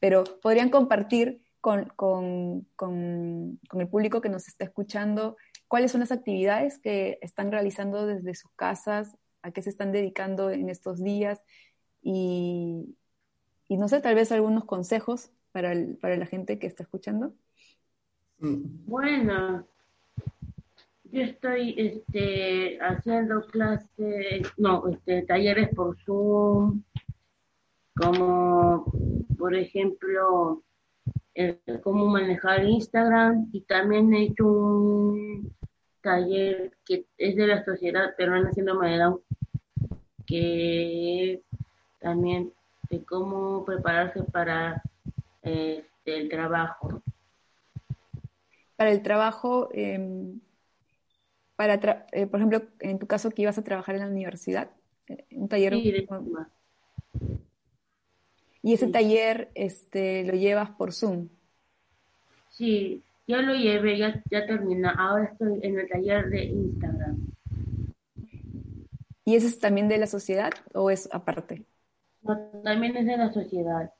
[0.00, 5.36] pero podrían compartir con, con, con, con el público que nos está escuchando
[5.68, 10.50] cuáles son las actividades que están realizando desde sus casas, a qué se están dedicando
[10.50, 11.40] en estos días
[12.02, 12.96] y,
[13.68, 17.32] y no sé, tal vez algunos consejos para, el- para la gente que está escuchando.
[18.38, 19.66] Mm, Bueno,
[21.04, 26.82] yo estoy este, haciendo clases, no, este, talleres por Zoom,
[27.94, 28.84] como
[29.38, 30.62] por ejemplo
[31.82, 35.54] cómo manejar Instagram y también he hecho un
[36.02, 39.20] taller que es de la Sociedad Peruana Síndrome de Down,
[40.26, 41.42] que
[42.00, 42.52] también
[42.90, 44.82] de cómo prepararse para
[45.42, 47.02] este, el trabajo.
[48.76, 50.34] Para el trabajo, eh,
[51.56, 54.70] para tra- eh, por ejemplo, en tu caso que ibas a trabajar en la universidad,
[55.06, 56.06] eh, un taller, Sí, de.
[58.62, 58.88] Y ese sí.
[58.88, 61.28] taller este, lo llevas por Zoom.
[62.50, 64.92] Sí, ya lo llevé, ya, ya termina.
[64.92, 67.32] Ahora estoy en el taller de Instagram.
[69.24, 71.66] ¿Y ese es también de la sociedad o es aparte?
[72.22, 73.92] No, también es de la sociedad.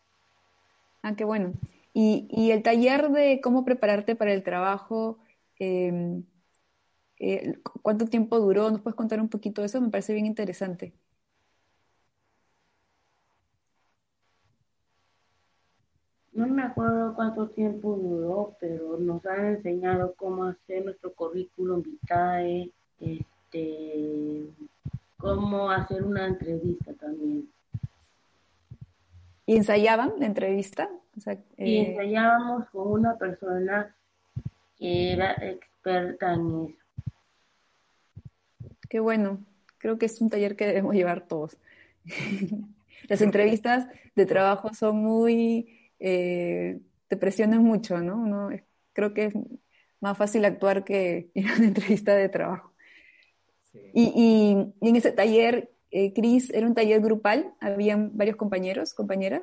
[1.03, 1.55] Ah, qué bueno.
[1.93, 5.19] Y, y el taller de cómo prepararte para el trabajo,
[5.59, 6.23] eh,
[7.19, 8.71] eh, ¿cu- ¿cuánto tiempo duró?
[8.71, 9.81] ¿Nos puedes contar un poquito de eso?
[9.81, 10.95] Me parece bien interesante.
[16.33, 22.71] No me acuerdo cuánto tiempo duró, pero nos han enseñado cómo hacer nuestro currículum vitae,
[23.01, 24.47] este,
[25.19, 27.49] cómo hacer una entrevista también.
[29.45, 30.89] ¿Y ensayaban la entrevista?
[31.17, 33.95] O sea, Y eh, ensayábamos con una persona
[34.79, 36.83] que era experta en eso.
[38.89, 39.39] Qué bueno.
[39.79, 41.57] Creo que es un taller que debemos llevar todos.
[43.09, 48.17] Las entrevistas de trabajo son muy, eh, te presionan mucho, ¿no?
[48.17, 48.51] Uno,
[48.93, 49.35] creo que es
[50.01, 52.73] más fácil actuar que ir a una entrevista de trabajo.
[53.95, 57.55] Y, y, en ese taller, eh, Cris, ¿era un taller grupal?
[57.61, 59.43] ¿Habían varios compañeros, compañeras?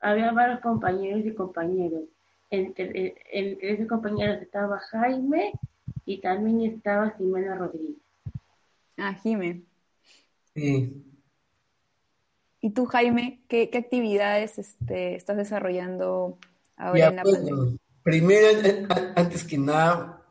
[0.00, 2.04] Había varios compañeros y compañeros.
[2.48, 5.52] Entre, entre esos compañeros estaba Jaime
[6.04, 7.96] y también estaba Jimena Rodríguez.
[8.96, 9.62] Ah, Jime.
[10.54, 11.02] Sí.
[12.60, 16.38] ¿Y tú, Jaime, qué, qué actividades este, estás desarrollando
[16.76, 17.78] ahora Ya, en la bueno, pandemia?
[18.02, 18.48] primero,
[19.16, 20.22] antes que nada,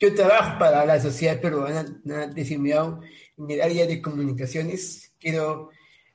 [0.00, 1.84] yo trabajo para la Sociedad Peruana
[2.28, 3.00] de Simeón
[3.36, 5.12] en el área de comunicaciones.
[5.18, 5.70] Quiero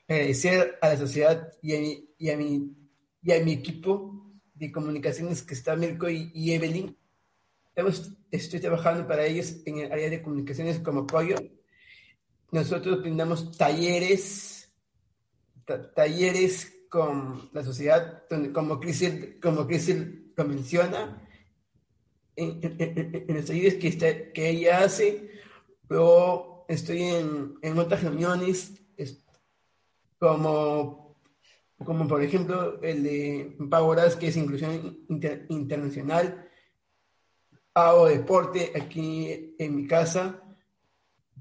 [0.07, 2.75] agradecer a la sociedad y a mi, y a mi,
[3.21, 6.95] y a mi equipo de comunicaciones que está Mirko y, y Evelyn.
[7.69, 11.35] Estamos- estoy trabajando para ellos en el área de comunicaciones como apoyo.
[12.51, 14.58] Nosotros brindamos talleres, ta-
[15.77, 19.67] talleres con la sociedad, como Crisel, como
[20.35, 21.21] lo menciona,
[22.35, 25.29] en, en- en- los talleres que, está- que ella hace.
[25.89, 29.21] Luego estoy en, en otras reuniones, es-
[30.17, 31.21] como,
[31.83, 36.45] como por ejemplo el de Empoweradas, que es inclusión inter- internacional.
[37.73, 40.41] Hago deporte aquí en mi casa.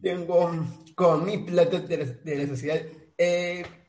[0.00, 0.50] Tengo
[0.94, 2.80] con mi plata de la, de la sociedad.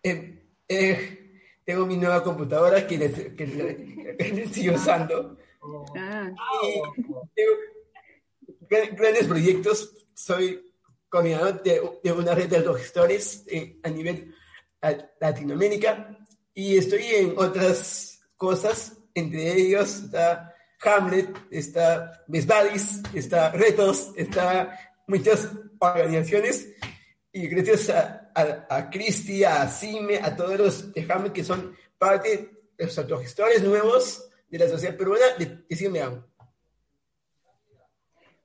[0.04, 5.38] Eh, eh, tengo mi nueva computadora que, le- que que le estoy usando.
[5.96, 6.32] Ah,
[6.64, 6.82] Y
[7.36, 7.52] tengo
[8.70, 9.94] gran- grandes proyectos.
[10.14, 10.66] Soy
[11.10, 14.34] coordinador de, de una red de autogestores eh, a nivel
[14.82, 16.18] a- Latinoamérica
[16.54, 18.96] y estoy en otras cosas.
[19.14, 26.68] Entre ellos está Hamlet, está Best Buddies, está Retos, está muchas organizaciones.
[27.34, 31.76] Y gracias a, a, a Cristi, a Cime, a todos los de Hamlet que son
[31.98, 35.64] parte de los autogestores nuevos de la sociedad peruana de,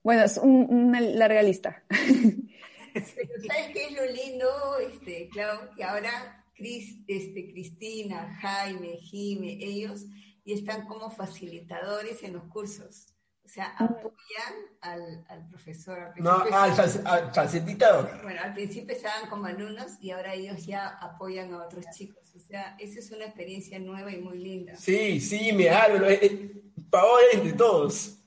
[0.03, 1.83] bueno, es un- una larga lista.
[1.89, 3.07] Pero
[3.47, 5.75] ¿sabes qué es lo lindo, este, Clau?
[5.75, 10.05] Que ahora Cris, este, Cristina, Jaime, Jime, ellos,
[10.45, 13.14] y están como facilitadores en los cursos.
[13.45, 15.99] O sea, apoyan al, al profesor.
[15.99, 16.73] Al No, al,
[17.05, 18.23] al facilitador.
[18.23, 22.35] Bueno, al principio estaban como alumnos y ahora ellos ya apoyan a otros chicos.
[22.35, 24.77] O sea, esa es una experiencia nueva y muy linda.
[24.77, 26.09] Sí, sí, me hablo.
[26.09, 28.19] Eh, Paola entre todos.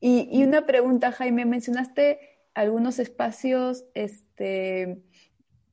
[0.00, 2.20] Y, y una pregunta, Jaime, mencionaste
[2.54, 5.02] algunos espacios este,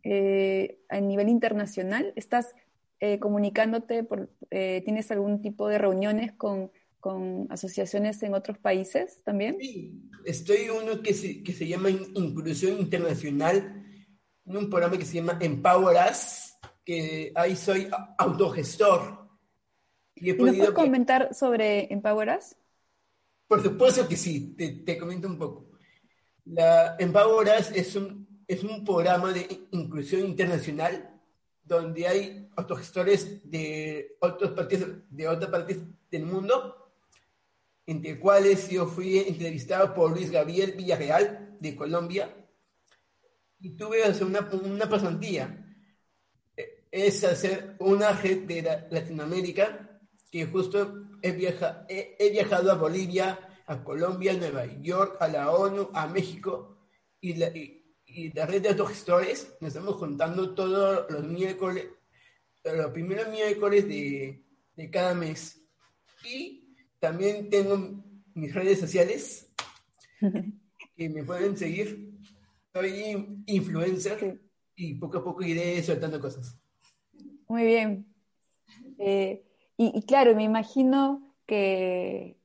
[0.03, 2.11] eh, a nivel internacional.
[2.15, 2.55] ¿Estás
[2.99, 6.71] eh, comunicándote, por, eh, tienes algún tipo de reuniones con,
[7.05, 9.57] con asociaciones en otros países también?
[9.59, 13.85] Sí, estoy uno que se, que se llama In- Inclusión Internacional,
[14.43, 17.87] en un programa que se llama Empower Us, que ahí soy
[18.17, 19.29] autogestor.
[20.15, 22.55] Y he ¿Y nos podido puedes comentar sobre Empower Us?
[23.47, 25.77] Por supuesto que sí, te, te comento un poco.
[26.45, 31.11] La Empower Us es un, es un programa de inclusión internacional
[31.63, 35.77] donde hay autogestores de otras partes, de otras partes
[36.09, 36.84] del mundo,
[37.87, 42.33] entre cuales yo fui entrevistado por Luis Gabriel Villarreal de Colombia
[43.59, 45.61] y tuve una, una pasantía.
[46.57, 49.99] Eh, Es hacer una red de la- Latinoamérica
[50.31, 55.27] que justo he, viaja- he, he viajado a Bolivia, a Colombia, a Nueva York, a
[55.27, 56.87] la ONU, a México,
[57.21, 61.87] y la, y, y la red de autogestores nos estamos juntando todos los miércoles,
[62.63, 64.43] los primeros miércoles de,
[64.75, 65.61] de cada mes.
[66.23, 66.64] Y
[66.99, 68.03] también tengo
[68.33, 69.51] mis redes sociales
[70.95, 72.11] que me pueden seguir.
[72.73, 74.39] Soy influencer Sí.
[74.75, 76.59] y poco a poco iré soltando cosas.
[77.47, 78.05] Muy bien.
[78.97, 79.45] Eh,
[79.77, 82.37] y, y claro, me imagino que,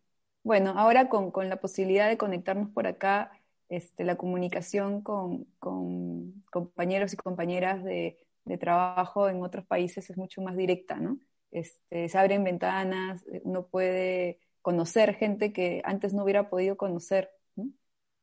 [0.44, 3.32] bueno, ahora con, con la posibilidad de conectarnos por acá,
[3.68, 10.16] este, la comunicación con, con compañeros y compañeras de, de trabajo en otros países es
[10.16, 11.18] mucho más directa, ¿no?
[11.50, 17.30] Este, se abren ventanas, eh, uno puede conocer gente que antes no hubiera podido conocer,
[17.56, 17.70] ¿no?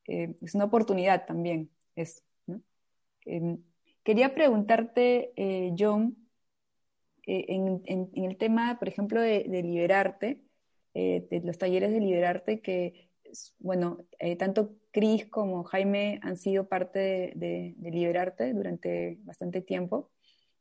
[0.08, 2.22] Eh, es una oportunidad también, eso.
[3.26, 3.62] Em,
[4.04, 6.16] quería preguntarte, eh, John,
[7.26, 10.42] eh, en, el tema, por ejemplo, de, liberarte,
[10.94, 13.12] de los talleres de liberarte, que,
[13.60, 14.00] bueno,
[14.40, 20.10] tanto Cris como Jaime han sido parte de, liberarte durante bastante tiempo,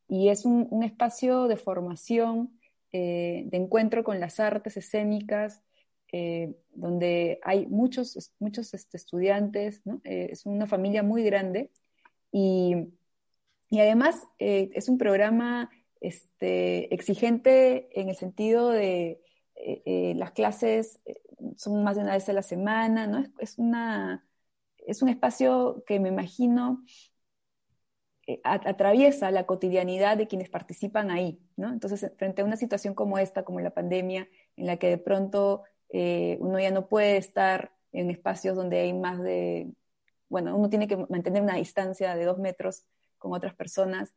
[0.09, 2.56] y es un espacio de formación,
[2.99, 5.63] eh, de encuentro con las artes escénicas,
[6.13, 9.83] eh, donde hay muchos, muchos este, estudiantes.
[10.05, 11.71] Eh, es una familia muy grande,
[12.33, 12.75] y,
[13.69, 15.71] y además es un programa
[16.01, 19.21] este, exigente en el sentido de
[20.15, 21.01] las clases
[21.57, 23.25] son más de una vez a la semana, ¿no?
[23.39, 24.27] Es, una,
[24.87, 26.85] es un espacio que me imagino
[28.43, 31.73] atraviesa la cotidianidad de quienes participan ahí, ¿no?
[31.73, 35.63] Entonces, frente a una situación como esta, como la pandemia, en la que de pronto
[35.91, 39.73] eh, uno ya no puede estar en espacios donde hay más de,
[40.29, 42.85] bueno, uno tiene que mantener una distancia de dos metros
[43.19, 44.13] con otras personas,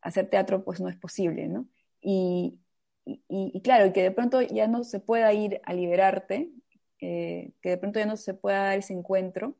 [0.00, 1.68] hacer teatro pues no es posible, ¿no?
[2.00, 2.58] Y,
[3.62, 6.50] claro, y que de pronto ya no se pueda ir a liberarte,
[7.00, 9.56] eh, que de pronto ya no se pueda dar ese encuentro,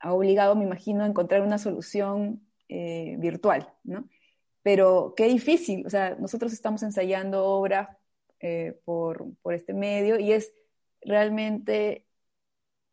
[0.00, 4.08] ha obligado, me imagino, a encontrar una solución eh, virtual, ¿no?
[4.62, 7.88] Pero qué difícil, o sea, nosotros estamos ensayando obras
[8.40, 10.52] eh, por, por este medio y es
[11.02, 12.06] realmente,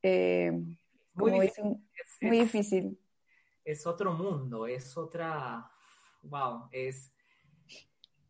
[0.03, 0.76] eh, Muy
[1.15, 1.63] como difícil.
[1.63, 2.99] dicen, Es- muy es- difícil.
[3.63, 5.69] es otro mundo, es otra,
[6.24, 7.13] wow, es,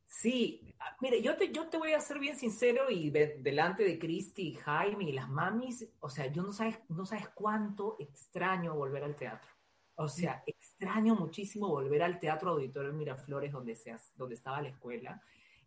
[0.05, 3.83] sí, ah, mire, yo te, yo te voy a ser bien sincero y de- delante
[3.83, 8.75] de Cristi, Jaime y las mamis, o sea, yo no sabes, no sabes cuánto extraño
[8.75, 9.49] volver al teatro.
[9.95, 15.21] O sea, extraño muchísimo volver al Teatro Auditorio Miraflores, donde, se, donde estaba la escuela,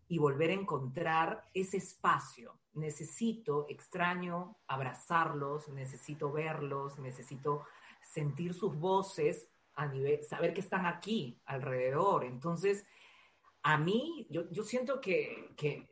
[0.09, 2.59] y volver a encontrar ese espacio.
[2.75, 7.65] Necesito, extraño abrazarlos, necesito verlos, necesito
[8.03, 12.25] sentir sus voces a nivel, saber que están aquí alrededor.
[12.25, 12.85] Entonces,
[13.63, 15.89] a mí, yo, yo siento que, que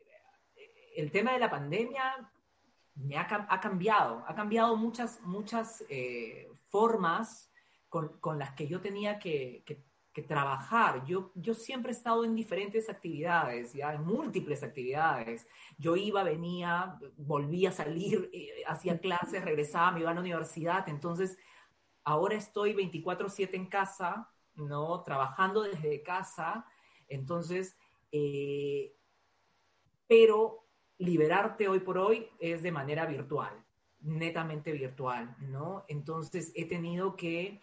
[0.95, 2.29] el tema de la pandemia
[2.95, 7.51] me ha, ha cambiado, ha cambiado muchas, muchas eh, formas
[7.93, 9.83] con, con las que yo tenía que, que-
[10.27, 11.05] trabajar.
[11.05, 15.47] Yo, yo siempre he estado en diferentes actividades, ya en múltiples actividades.
[15.79, 20.87] Yo iba, venía, volvía a salir, eh, hacía clases, regresaba, me iba a la universidad.
[20.87, 21.35] Entonces,
[22.03, 25.03] ahora estoy 24/7 en casa, ¿no?
[25.03, 26.65] Trabajando desde casa.
[27.07, 27.75] Entonces,
[28.11, 28.95] eh,
[30.07, 30.67] pero
[30.99, 33.53] liberarte hoy por hoy es de manera virtual,
[34.01, 35.85] netamente virtual, ¿no?
[35.87, 37.61] Entonces he tenido que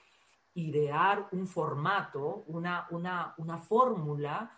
[0.69, 4.51] idear un formato, una, una, una fórmula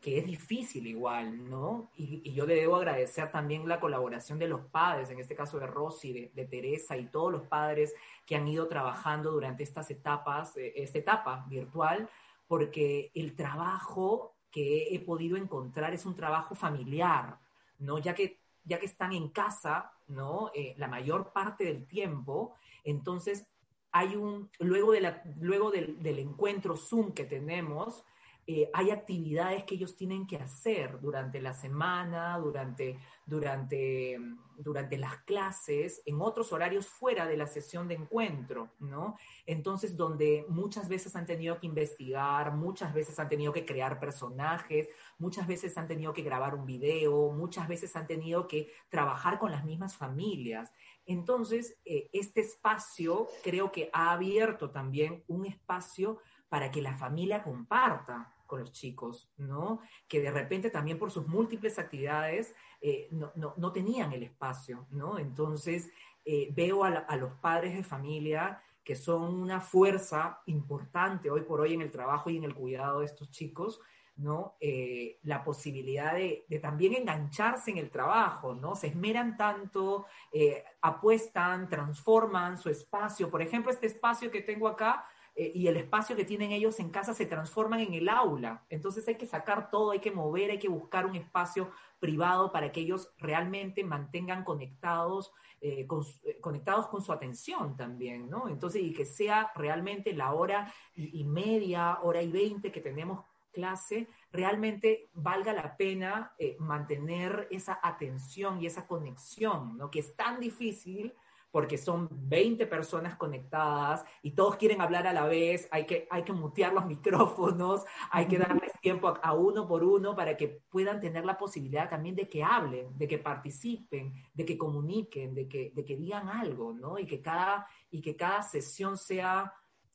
[0.00, 1.90] que es difícil igual, ¿no?
[1.96, 5.66] Y, yo le debo agradecer también la colaboración de los padres, en este caso de
[5.66, 7.92] Rosy, de, de Teresa y todos los padres
[8.24, 12.08] que han ido trabajando durante estas etapas, eh, esta etapa virtual,
[12.46, 17.38] porque el trabajo que he podido encontrar es un trabajo familiar,
[17.78, 17.98] ¿no?
[17.98, 20.52] Ya que, ya que están en casa, ¿no?
[20.54, 23.46] Eh, la mayor parte del tiempo, entonces
[23.92, 28.04] hay un, luego, de la, luego del, del encuentro Zoom que tenemos,
[28.50, 34.18] eh, hay actividades que ellos tienen que hacer durante la semana, durante, durante,
[34.56, 39.18] durante las clases, en otros horarios fuera de la sesión de encuentro, ¿no?
[39.44, 44.88] Entonces, donde muchas veces han tenido que investigar, muchas veces han tenido que crear personajes,
[45.18, 49.52] muchas veces han tenido que grabar un video, muchas veces han tenido que trabajar con
[49.52, 50.72] las mismas familias.
[51.08, 56.18] Entonces, eh, este espacio creo que ha abierto también un espacio
[56.50, 59.80] para que la familia comparta con los chicos, ¿no?
[60.06, 64.86] Que de repente también por sus múltiples actividades eh, no, no, no, tenían el espacio,
[64.90, 65.18] ¿no?
[65.18, 65.90] Entonces,
[66.26, 71.40] eh, veo a, la, a los padres de familia que son una fuerza importante hoy
[71.40, 73.80] por hoy en el trabajo y en el cuidado de estos chicos,
[74.18, 74.56] ¿no?
[74.60, 78.74] Eh, la posibilidad de, también engancharse en el trabajo, ¿no?
[78.74, 83.30] Se esmeran tanto, eh, apuestan, transforman su espacio.
[83.30, 85.06] Por ejemplo, este espacio que tengo acá
[85.36, 88.64] eh, y el espacio que tienen ellos en casa se transforman en el aula.
[88.68, 92.72] Entonces hay que sacar todo, hay que mover, hay que buscar un espacio privado para
[92.72, 96.02] que ellos realmente mantengan conectados, eh, con,
[96.40, 98.48] conectados con su atención también, ¿no?
[98.48, 103.24] Entonces, y que sea realmente la hora y, y media, hora y veinte que tenemos
[103.50, 109.90] clase, realmente valga la pena eh, mantener esa atención y esa conexión, ¿no?
[109.90, 111.14] Que es tan difícil
[111.50, 116.22] porque son 20 personas conectadas y todos quieren hablar a la vez, hay que, hay
[116.22, 120.62] que mutear los micrófonos, hay que darles tiempo a, a, uno por uno para que
[120.68, 125.48] puedan tener la posibilidad también de que hablen, de que participen, de que comuniquen, de
[125.48, 126.98] que, de que digan algo, ¿no?
[126.98, 129.52] Y que cada, y que cada sesión sea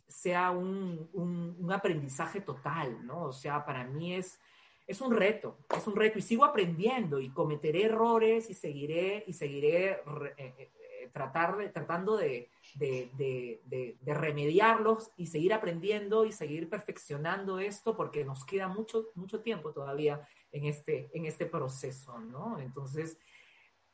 [0.08, 3.24] sea un, un, aprendizaje total, ¿no?
[3.24, 4.40] O sea, para mí es,
[4.86, 9.34] es un reto, es un reto y sigo aprendiendo y cometeré errores y seguiré, y
[9.34, 16.26] seguiré re, eh, eh, tratar de, tratando de, de, de, de, remediarlos y seguir aprendiendo
[16.26, 21.46] y seguir perfeccionando esto porque nos queda mucho, mucho tiempo todavía en este, en este
[21.46, 22.60] proceso, ¿no?
[22.60, 23.18] Entonces,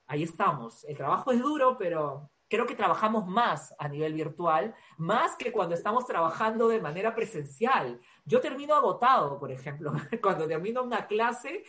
[0.07, 0.83] ahí estamos.
[0.85, 5.75] El trabajo es duro, pero creo que trabajamos más a nivel virtual, más que cuando
[5.75, 8.01] estamos trabajando de manera presencial.
[8.25, 11.63] Yo termino agotado, por ejemplo, cuando termino una clase,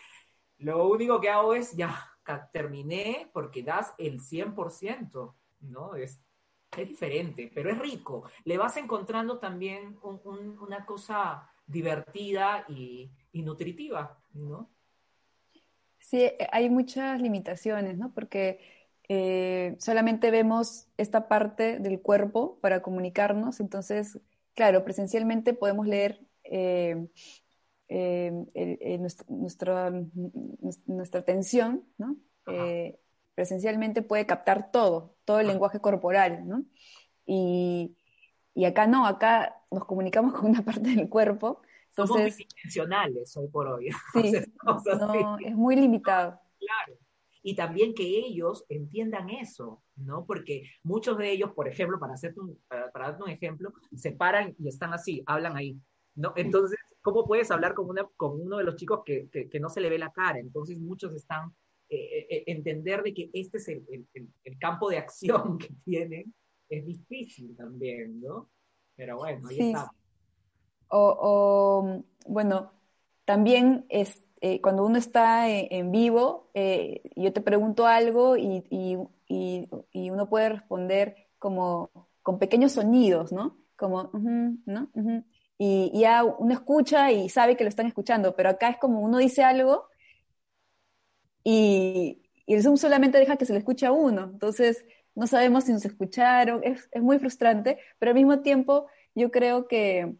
[0.59, 2.11] lo único que hago es, ya,
[2.53, 5.95] terminé porque das el 100%, ¿no?
[5.95, 6.23] Es,
[6.77, 8.25] es diferente, pero es rico.
[8.45, 14.71] Le vas encontrando también una cosa divertida y, y nutritiva, ¿no?
[15.99, 18.13] Sí, hay muchas limitaciones, ¿no?
[18.13, 18.80] Porque
[19.13, 24.21] eh, solamente vemos esta parte del cuerpo para comunicarnos, entonces,
[24.55, 27.09] claro, presencialmente podemos leer eh,
[27.89, 28.99] eh,
[29.29, 29.91] nuestra,
[30.87, 32.19] nuestra atención, ¿no?
[33.35, 36.65] presencialmente puede captar todo, todo el lenguaje corporal, ¿no?
[37.27, 37.97] Y,
[38.55, 43.49] y acá no, acá nos comunicamos con una parte del cuerpo entonces, Somos intencionales hoy
[43.49, 43.89] por hoy.
[44.13, 44.33] Sí,
[44.65, 46.41] no, es muy limitado.
[46.61, 46.99] Claro.
[47.43, 50.27] Y también que ellos entiendan eso, ¿no?
[50.27, 54.55] Porque muchos de ellos, por ejemplo, para, hacer un, para, darte un ejemplo, se paran
[54.59, 55.81] y están así, hablan ahí,
[56.15, 56.33] ¿no?
[56.37, 59.81] Entonces, ¿cómo puedes hablar con, una, con uno de los chicos que, que, no se
[59.81, 60.39] le ve la cara?
[60.39, 61.55] Entonces, muchos están,
[61.89, 63.85] eh, eh, entender de que este es el,
[64.15, 66.35] el, el, campo de acción que tienen,
[66.69, 68.51] es difícil también, ¿no?
[68.97, 69.91] Pero bueno, ahí está.
[70.89, 72.73] O, bueno,
[73.25, 80.09] también es, eh, cuando uno está en, vivo, eh, yo te pregunto algo y, y,
[80.11, 81.91] uno puede responder como
[82.23, 83.59] con pequeños sonidos, ¿no?
[83.77, 84.91] Como, ¿no?
[85.59, 89.19] Y, ya uno escucha y sabe que lo están escuchando, pero acá es como uno
[89.19, 89.89] dice algo
[91.45, 94.25] y, el Zoom solamente deja que se le escuche a uno.
[94.25, 94.85] Entonces,
[95.15, 99.69] no sabemos si nos escucharon, es, es muy frustrante, pero al mismo tiempo yo creo
[99.69, 100.17] que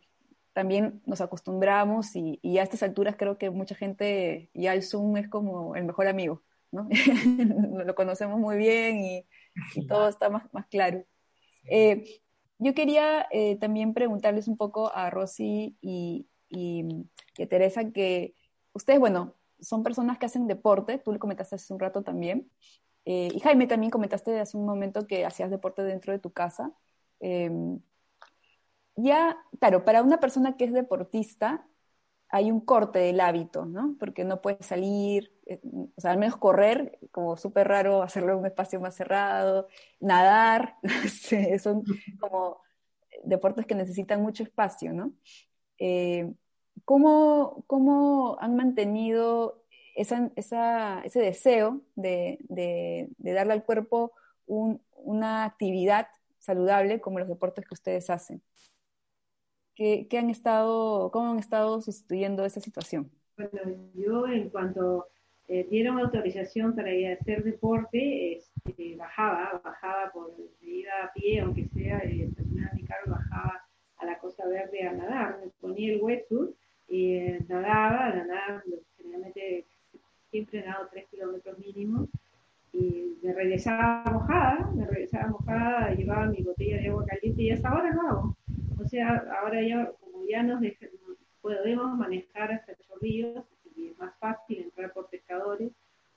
[0.53, 5.29] también nos acostumbramos y, a estas alturas creo que mucha gente ya el Zoom es
[5.29, 6.43] como el mejor amigo,
[6.73, 6.89] ¿no?
[7.85, 9.27] Lo conocemos muy bien y,
[9.87, 11.05] todo está más, más claro.
[11.71, 12.21] Eh,
[12.59, 16.85] yo quería eh, también preguntarles un poco a Rosy y, y,
[17.43, 18.35] a Teresa que
[18.73, 22.51] ustedes, bueno, son personas que hacen deporte, tú le comentaste hace un rato también,
[23.05, 26.73] eh, y Jaime también comentaste hace un momento que hacías deporte dentro de tu casa.
[28.97, 31.67] Ya, claro, para una persona que es deportista
[32.31, 33.97] hay un corte del hábito, ¿no?
[33.99, 38.39] Porque no puede salir, eh, o sea, al menos correr, como súper raro hacerlo en
[38.39, 39.69] un espacio más cerrado,
[39.99, 40.77] nadar,
[41.63, 41.83] son
[42.21, 42.61] como
[43.25, 45.13] deportes que necesitan mucho espacio, ¿no?
[45.79, 46.33] Eh,
[46.85, 49.65] ¿cómo, han mantenido
[49.97, 50.31] ese
[51.15, 52.39] deseo de,
[53.19, 54.13] darle al cuerpo
[54.47, 58.43] una actividad saludable como los deportes que ustedes hacen?
[59.81, 63.11] ¿Qué, han estado, ¿Cómo han estado sustituyendo esa situación?
[63.39, 65.07] Bueno, yo en cuanto
[65.49, 71.41] eh, dieron autorización para ir a hacer deporte, este, bajaba, bajaba por, iba a pie,
[71.41, 72.29] aunque sea, eh,
[72.75, 73.65] mi carro, bajaba
[73.97, 76.51] a la Costa Verde a nadar, me ponía el wetsuit
[76.87, 78.63] y eh, nadaba, nadaba,
[78.99, 79.65] generalmente
[80.31, 82.07] siempre nadado tres kilómetros mínimo,
[82.75, 87.71] y me regresaba mojada, me regresaba mojada, llevaba mi botella de agua caliente y hasta
[87.71, 88.37] ahora no hago.
[88.81, 90.63] O sea, ahora ya, como ya nos
[91.41, 93.45] podemos manejar hasta chorrillos,
[93.77, 95.73] es más fácil entrar por pescadores,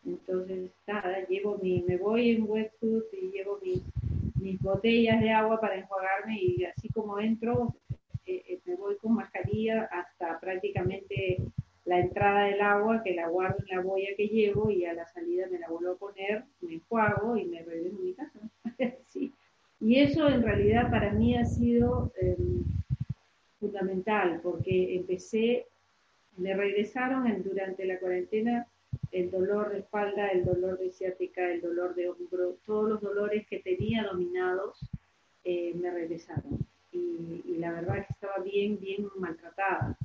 [0.06, 3.82] entonces nada, llevo mi, me voy en wetsuit y llevo mis,
[4.40, 7.76] mis botellas de agua para enjuagarme y así como entro,
[8.26, 11.38] eh, eh, me voy con mascarilla hasta prácticamente
[11.86, 15.06] la entrada del agua, que la guardo en la boya que llevo y a la
[15.08, 18.40] salida me la vuelvo a poner, me enjuago y me regreso a mi casa.
[19.08, 19.34] sí.
[19.84, 22.64] Y eso en realidad para mí ha sido em,
[23.60, 25.68] fundamental porque empecé,
[26.38, 28.66] me regresaron durante la cuarentena
[29.12, 33.46] el dolor de espalda, el dolor de ciática, el dolor de hombro, todos los dolores
[33.46, 34.90] que tenía dominados
[35.44, 36.60] eh, me regresaron.
[36.94, 39.98] Y, la verdad es que estaba bien, bien maltratada.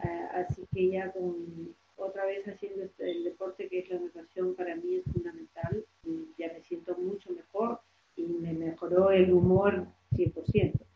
[0.00, 4.54] Ah, así que ya con otra vez haciendo este, el deporte que es la natación
[4.54, 5.84] para mí es fundamental.
[6.06, 7.80] Y ya me siento mucho mejor
[8.16, 10.86] y me mejoró el humor 100%.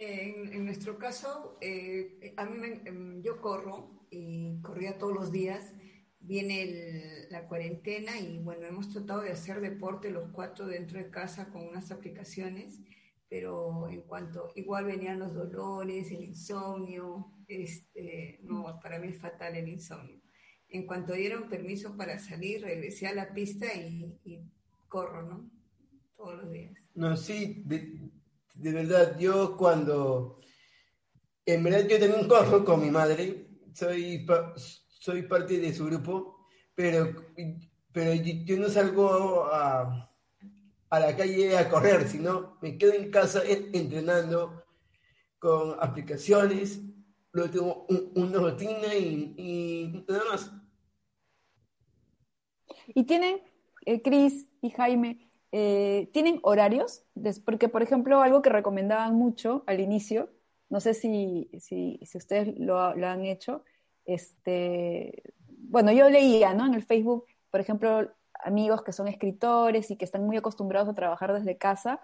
[0.01, 5.73] En, en, nuestro caso, eh, a mí em, yo corro y corría todos los días.
[6.21, 11.49] Viene la cuarentena y bueno, hemos tratado de hacer deporte los cuatro dentro de casa
[11.51, 12.79] con unas aplicaciones,
[13.27, 19.57] pero en cuanto igual venían los dolores, el insomnio, este, no, para mí es fatal
[19.57, 20.21] el insomnio
[20.69, 24.41] en cuanto dieron permiso para salir, regresé a la pista y,
[24.87, 25.49] corro, ¿no?
[26.15, 26.73] Todos los días.
[26.95, 30.39] No, sí, de, verdad, yo cuando,
[31.45, 34.25] en verdad yo también corro con mi madre, soy,
[34.87, 37.13] soy parte de su grupo, pero,
[37.91, 40.09] pero yo no salgo a,
[40.89, 44.63] a la calle a correr, sino me quedo en casa entrenando
[45.37, 46.81] con aplicaciones,
[47.31, 50.51] luego tengo una rutina y, nada más.
[52.93, 53.41] ¿Y tienen,
[53.85, 57.03] eh, Cris y Jaime, eh, tienen horarios?
[57.45, 60.29] Porque, por ejemplo, algo que recomendaban mucho al inicio,
[60.69, 63.63] no sé si, si, si ustedes lo, lo, han hecho,
[64.05, 66.65] este, bueno, yo leía ¿no?
[66.65, 68.11] en el Facebook, por ejemplo,
[68.43, 71.99] amigos que son escritores y que están muy acostumbrados a trabajar desde casa,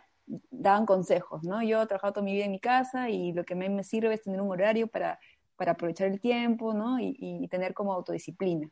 [0.49, 1.61] daban consejos, ¿no?
[1.61, 3.83] Yo he trabajado toda mi vida en mi casa y lo que a mí me
[3.83, 5.19] sirve es tener un horario para,
[5.55, 6.99] para aprovechar el tiempo, ¿no?
[6.99, 8.69] Y, y tener como autodisciplina.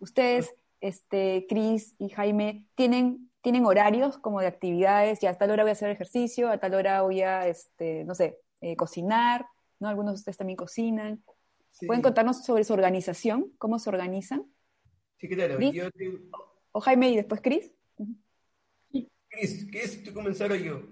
[0.00, 5.20] Ustedes, este, Cris y Jaime, ¿tienen, ¿tienen horarios como de actividades?
[5.20, 8.14] Ya a tal hora voy a hacer ejercicio, a tal hora voy a, este, no
[8.14, 9.46] sé, eh, cocinar,
[9.78, 9.88] ¿no?
[9.88, 11.22] Algunos de ustedes también cocinan.
[11.86, 13.52] ¿Pueden contarnos sobre su organización?
[13.56, 13.90] ¿Cómo se
[15.18, 15.58] Sí, claro.
[15.60, 15.88] Yo
[16.72, 17.72] ¿O Jaime y después Cris?
[19.28, 20.82] Cris, ¿qué es tú comenzar o yo?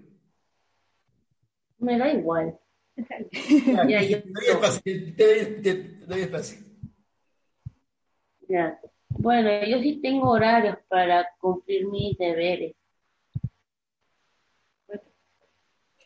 [1.77, 2.59] Me da igual.
[3.87, 5.73] ya, yo, te doy espacio, te
[6.05, 6.57] doy espacio.
[8.47, 8.79] Ya.
[9.09, 12.75] Bueno, yo sí tengo horarios para cumplir mis deberes.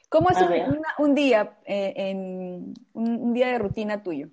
[0.10, 4.30] ¿Cómo es un, un, día, eh, en, un, un, día de rutina tuyo?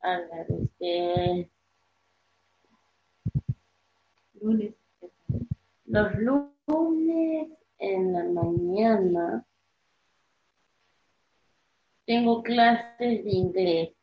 [0.00, 1.50] A ver, este,
[4.40, 4.74] lunes.
[5.84, 9.44] Los lunes en la mañana
[12.06, 13.99] tengo clases de inglés.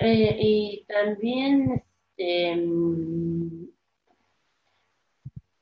[0.00, 1.82] Eh, y también
[2.16, 2.56] este,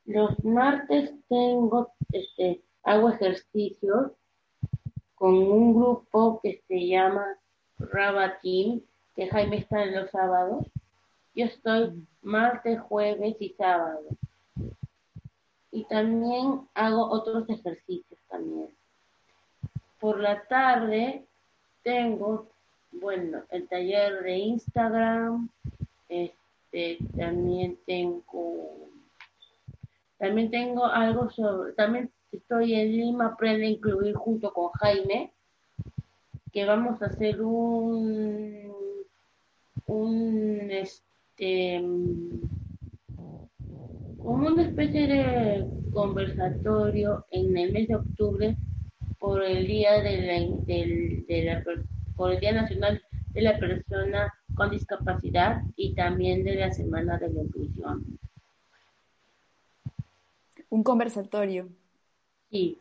[0.06, 4.12] los martes tengo, este, hago ejercicios
[5.14, 7.38] con un grupo que se llama
[7.78, 8.80] Raba Team,
[9.14, 10.66] que Jaime está en los sábados.
[11.34, 14.02] Yo estoy martes, jueves y sábado.
[15.70, 18.74] Y también hago otros ejercicios también.
[20.00, 21.26] Por la tarde
[21.82, 22.48] tengo,
[22.92, 25.48] bueno, el taller de Instagram.
[26.08, 28.88] Este, también tengo,
[30.18, 35.32] también tengo algo sobre, también estoy en Lima, aprende a incluir junto con Jaime,
[36.52, 38.72] que vamos a hacer un,
[39.86, 41.80] un, este,
[44.18, 48.56] como una especie de conversatorio en el mes de octubre
[49.18, 50.34] por el día de la,
[50.66, 51.62] de la
[52.20, 53.02] por el día nacional
[53.32, 58.18] de la persona con discapacidad y también de la semana de la inclusión.
[60.68, 61.70] Un conversatorio.
[62.50, 62.78] Sí.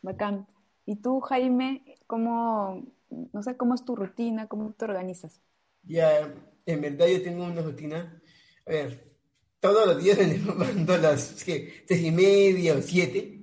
[0.00, 0.46] Bacán.
[0.86, 2.84] ¿Y tú, Jaime, cómo,
[3.32, 5.42] no sé, cómo es tu rutina, cómo te organizas?
[5.82, 6.32] Ya,
[6.66, 8.22] en verdad yo tengo una rutina.
[8.64, 9.12] A ver,
[9.58, 13.42] todos los días me levanto a las seis y media o siete,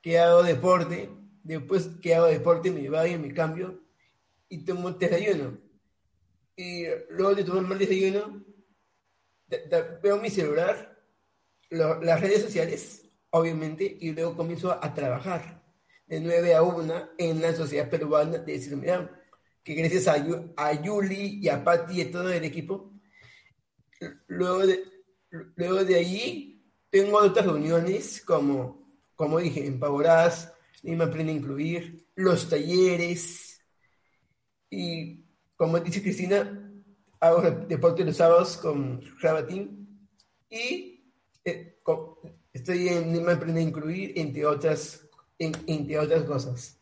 [0.00, 1.21] que hago deporte.
[1.42, 3.80] Después que hago deporte me baño, me cambio
[4.48, 5.58] y tomo desayuno.
[6.56, 8.44] Y luego de tomar el desayuno,
[10.02, 10.92] veo mi celular
[11.72, 15.62] las redes sociales, obviamente, y luego comienzo a, trabajar
[16.06, 19.10] de 9 a 1 en la Sociedad Peruana de Discriminación,
[19.64, 20.16] que gracias a,
[20.56, 22.92] a Yuli y a Patti y todo el equipo,
[24.26, 24.84] luego de,
[25.56, 30.52] luego de allí tengo otras reuniones como, como dije, en Pavoraz,
[30.82, 33.60] me aprende a incluir, los talleres,
[34.68, 35.24] y
[35.56, 36.72] como dice Cristina,
[37.20, 40.08] hago deporte los sábados con Rabatín,
[40.50, 41.12] y
[41.44, 41.78] eh,
[42.52, 45.08] estoy en Lima Aprende a Incluir, entre otras,
[45.38, 46.80] entre otras cosas.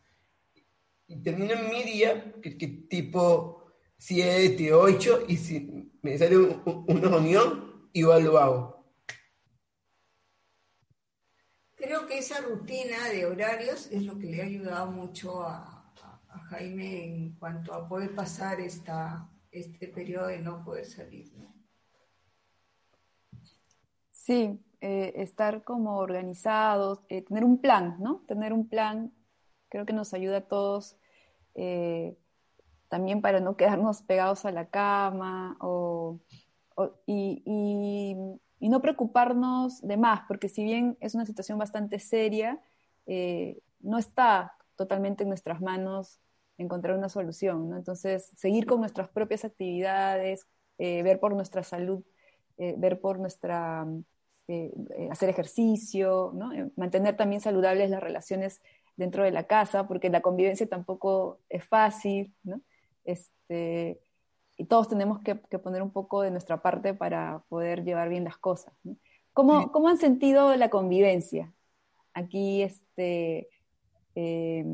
[1.06, 8.24] Y termino mi día, que, tipo 7, 8, y si me sale una reunión, igual
[8.24, 8.79] lo hago.
[11.80, 15.76] Creo que esa rutina de horarios es lo que le ha ayudado mucho a,
[16.50, 21.32] Jaime en cuanto a poder pasar este periodo de no poder salir.
[24.10, 28.24] Sí, eh, estar como organizados, eh, tener un plan, ¿no?
[28.26, 29.12] Tener un plan
[29.70, 30.96] creo que nos ayuda a todos
[31.54, 32.18] eh,
[32.88, 35.56] también para no quedarnos pegados a la cama
[37.06, 38.16] y,
[38.68, 42.60] no preocuparnos de más, porque si bien es una situación bastante seria,
[43.80, 46.20] no está totalmente en nuestras manos
[46.58, 47.76] encontrar una solución, ¿no?
[47.76, 50.46] Entonces, seguir con nuestras propias actividades,
[50.78, 52.04] ver por nuestra salud,
[52.56, 53.86] ver por nuestra
[54.52, 56.32] eh, hacer ejercicio.
[56.52, 58.60] Eh, mantener también saludables las relaciones
[58.96, 62.60] dentro de la casa, porque la convivencia tampoco es fácil, ¿no?
[63.04, 64.00] Este,
[64.60, 68.36] y todos tenemos que, poner un poco de nuestra parte para poder llevar bien las
[68.36, 68.74] cosas.
[69.32, 71.50] ¿Cómo, ¿Cómo, han sentido la convivencia
[72.12, 73.48] aquí este,
[74.14, 74.66] eh,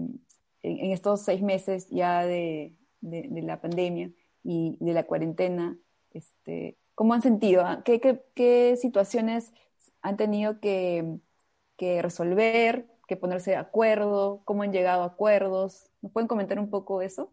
[0.62, 4.10] en, estos seis meses ya de, de, la pandemia
[4.42, 5.78] y de la cuarentena?
[6.10, 7.64] Este, ¿Cómo han sentido?
[7.84, 9.52] ¿Qué, qué, qué situaciones
[10.02, 11.20] han tenido que,
[11.76, 14.42] que resolver, que ponerse de acuerdo?
[14.44, 15.92] ¿Cómo han llegado a acuerdos?
[16.02, 17.30] ¿Nos pueden comentar un poco eso?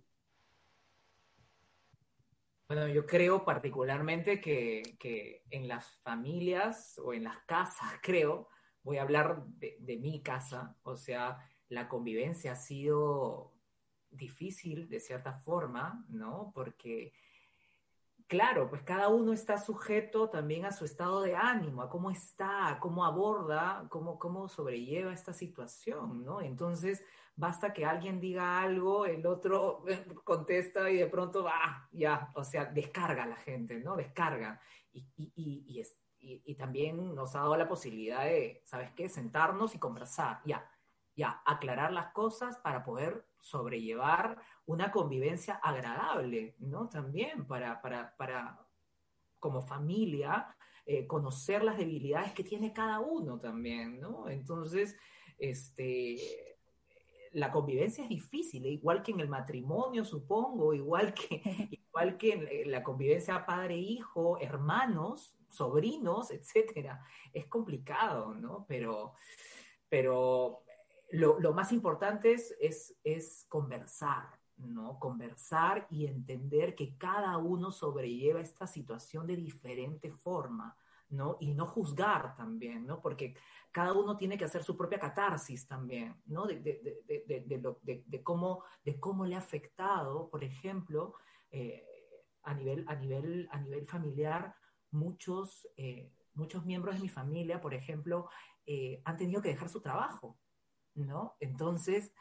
[2.74, 8.48] Bueno, yo creo particularmente que, que, en las familias o en las casas, creo,
[8.82, 11.38] voy a hablar de, mi casa, o sea,
[11.70, 13.54] la convivencia ha sido
[14.10, 16.52] difícil de cierta forma, ¿no?
[16.56, 17.14] Porque
[18.28, 22.78] claro, pues cada uno está sujeto también a su estado de ánimo, a cómo está,
[22.82, 26.42] cómo aborda, cómo, cómo sobrelleva esta situación, ¿no?
[26.42, 27.04] Entonces,
[27.36, 29.84] basta que alguien diga algo, el otro
[30.24, 33.96] contesta y de pronto, ah, ya, o sea, descarga la gente, ¿no?
[33.96, 34.60] Descarga.
[34.92, 39.10] Y, y, y, y, también nos ha dado la posibilidad de, ¿sabes qué?
[39.10, 40.70] Sentarnos y conversar, ya,
[41.16, 46.90] ya, aclarar las cosas para poder sobrellevar una convivencia agradable, ¿no?
[46.90, 48.60] También para, para, para
[49.40, 50.56] como familia,
[50.86, 54.30] eh, conocer las debilidades que tiene cada uno también, ¿no?
[54.30, 54.98] Entonces,
[55.38, 56.18] este,
[57.34, 61.42] la convivencia es difícil, igual que en el matrimonio, supongo, igual que,
[61.72, 67.04] igual que en la convivencia padre-hijo, hermanos, sobrinos, etcétera.
[67.32, 68.66] Es complicado, ¿no?
[68.68, 69.14] Pero,
[69.90, 70.64] pero
[71.14, 75.00] lo, más importante es, es, conversar, ¿no?
[75.00, 80.76] Conversar y entender que cada uno sobrelleva esta situación de diferente forma,
[81.10, 81.38] ¿no?
[81.40, 83.00] Y no juzgar también, ¿no?
[83.00, 83.36] Porque
[83.72, 86.48] cada uno tiene que hacer su propia catarsis también, ¿no?
[86.48, 91.14] De, de, cómo, de cómo le ha afectado, por ejemplo,
[91.52, 91.86] eh,
[92.42, 94.56] a, nivel, a, nivel, a nivel familiar,
[94.90, 98.30] muchos, eh, muchos miembros de mi familia, por ejemplo,
[98.66, 100.40] eh, han tenido que dejar su trabajo,
[100.96, 101.36] ¿no?
[101.40, 102.14] Entonces,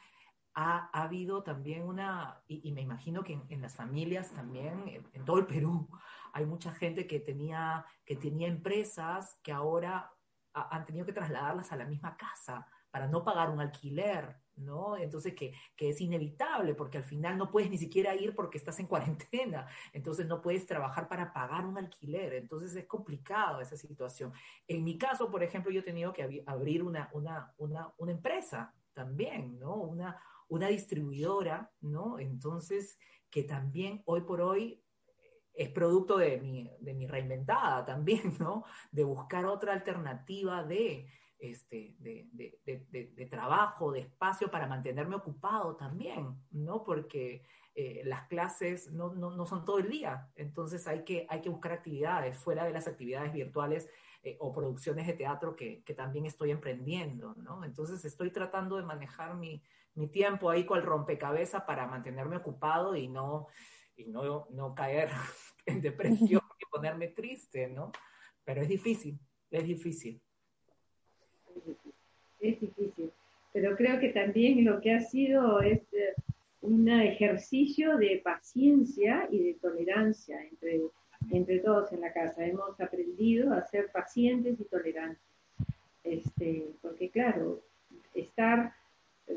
[0.54, 5.46] ha, habido también una, y, me imagino que en, las familias también, en, todo el
[5.46, 5.88] Perú,
[6.32, 10.12] hay mucha gente que tenía, que tenía empresas que ahora
[10.54, 14.96] han tenido que trasladarlas a la misma casa para no pagar un alquiler, ¿no?
[14.96, 18.78] Entonces, que, que, es inevitable, porque al final no puedes ni siquiera ir porque estás
[18.80, 24.32] en cuarentena, entonces no puedes trabajar para pagar un alquiler, entonces es complicado esa situación.
[24.66, 28.74] En mi caso, por ejemplo, yo he tenido que abrir una, una, una, una empresa
[28.92, 29.74] también, ¿no?
[29.74, 32.18] Una, una distribuidora, ¿no?
[32.18, 32.98] Entonces,
[33.30, 34.82] que también hoy por hoy
[35.54, 38.64] es producto de mi, de mi reinventada también, ¿no?
[38.90, 41.08] De buscar otra alternativa de,
[41.42, 42.28] este, de,
[42.64, 46.84] de, trabajo, de espacio para mantenerme ocupado también, ¿no?
[46.84, 47.42] Porque
[47.74, 51.48] eh, las clases no, no, no, son todo el día, entonces hay que, hay que
[51.48, 53.90] buscar actividades fuera de las actividades virtuales
[54.22, 57.64] eh, o producciones de teatro que, que, también estoy emprendiendo, ¿no?
[57.64, 59.64] Entonces estoy tratando de manejar mi,
[59.94, 63.48] mi tiempo ahí con el rompecabezas para mantenerme ocupado y no,
[63.96, 65.10] y no, no caer
[65.66, 67.90] en depresión y ponerme triste, ¿no?
[68.44, 69.18] Pero es difícil,
[69.50, 70.22] es difícil
[72.40, 73.10] es difícil.
[73.52, 76.14] Pero creo que también lo que ha sido es eh,
[76.62, 80.80] un ejercicio de paciencia y de tolerancia entre,
[81.30, 82.44] entre todos en la casa.
[82.44, 85.22] Hemos aprendido a ser pacientes y tolerantes.
[86.04, 87.62] Este, porque claro,
[88.14, 88.72] estar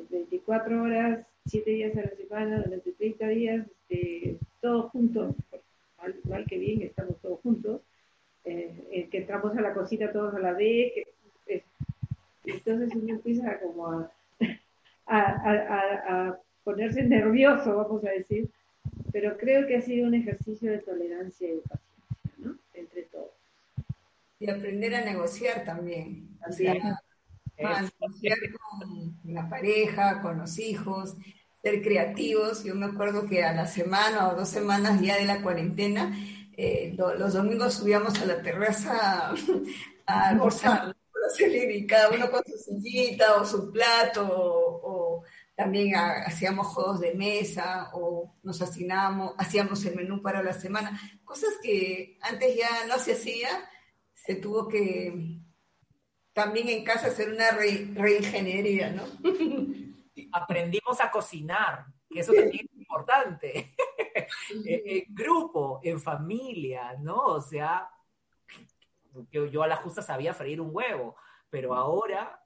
[0.09, 5.35] 24 horas, 7 días a la semana, durante 30 días, este, todos juntos,
[6.23, 7.81] mal, que bien, estamos todos juntos,
[8.45, 10.93] eh, que entramos a la cocina todos a la vez,
[12.45, 14.11] entonces uno empieza como a,
[15.07, 18.49] a, ponerse nervioso, vamos a decir,
[19.11, 22.57] pero creo que ha sido un ejercicio de tolerancia y de paciencia, ¿no?
[22.73, 23.31] Entre todos.
[24.39, 26.27] Y aprender a negociar también.
[26.41, 26.73] Así a,
[27.57, 31.15] negociar con la pareja, con los hijos,
[31.61, 32.63] ser creativos.
[32.63, 36.17] Yo me acuerdo que a la semana o dos semanas ya de la cuarentena,
[36.57, 39.33] eh, los domingos subíamos a la terraza
[40.05, 40.94] a almorzar
[41.39, 45.23] y cada uno con su sillita o su plato, o,
[45.55, 51.51] también hacíamos juegos de mesa, o nos asignábamos, hacíamos el menú para la semana, cosas
[51.63, 53.49] que antes ya no se hacía,
[54.13, 55.39] se tuvo que
[56.33, 59.03] también en casa hacer una reingeniería, ¿no?
[60.33, 63.73] Aprendimos a cocinar, que eso también es importante.
[64.65, 67.17] en grupo, en familia, ¿no?
[67.17, 67.89] O sea,
[69.31, 71.15] yo, yo, a la justa sabía freír un huevo,
[71.49, 72.41] pero ahora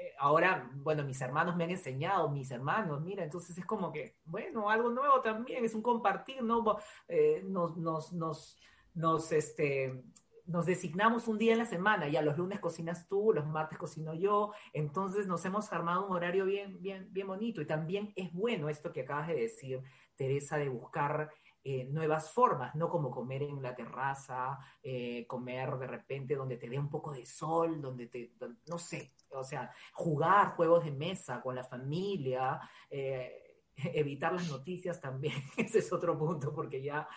[0.00, 4.16] eh, ahora, bueno, mis hermanos me han enseñado, mis hermanos, mira, entonces es como que,
[4.24, 6.78] bueno, algo nuevo también, es un compartir, ¿no?
[7.08, 8.56] Eh, nos, nos, nos,
[8.94, 10.04] nos, este,
[10.46, 14.14] nos designamos un día en la semana, ya los lunes cocinas tú, los martes cocino
[14.14, 18.68] yo, entonces nos hemos armado un horario bien, bien, bien bonito y también es bueno
[18.68, 19.82] esto que acabas de decir,
[20.14, 21.30] Teresa, de buscar
[21.64, 26.68] eh, nuevas formas, no como comer en la terraza, eh, comer de repente donde te
[26.68, 28.32] dé un poco de sol, donde te,
[28.68, 35.00] no sé, o sea, jugar juegos de mesa con la familia, eh, evitar las noticias
[35.00, 37.08] también, ese es otro punto, porque ya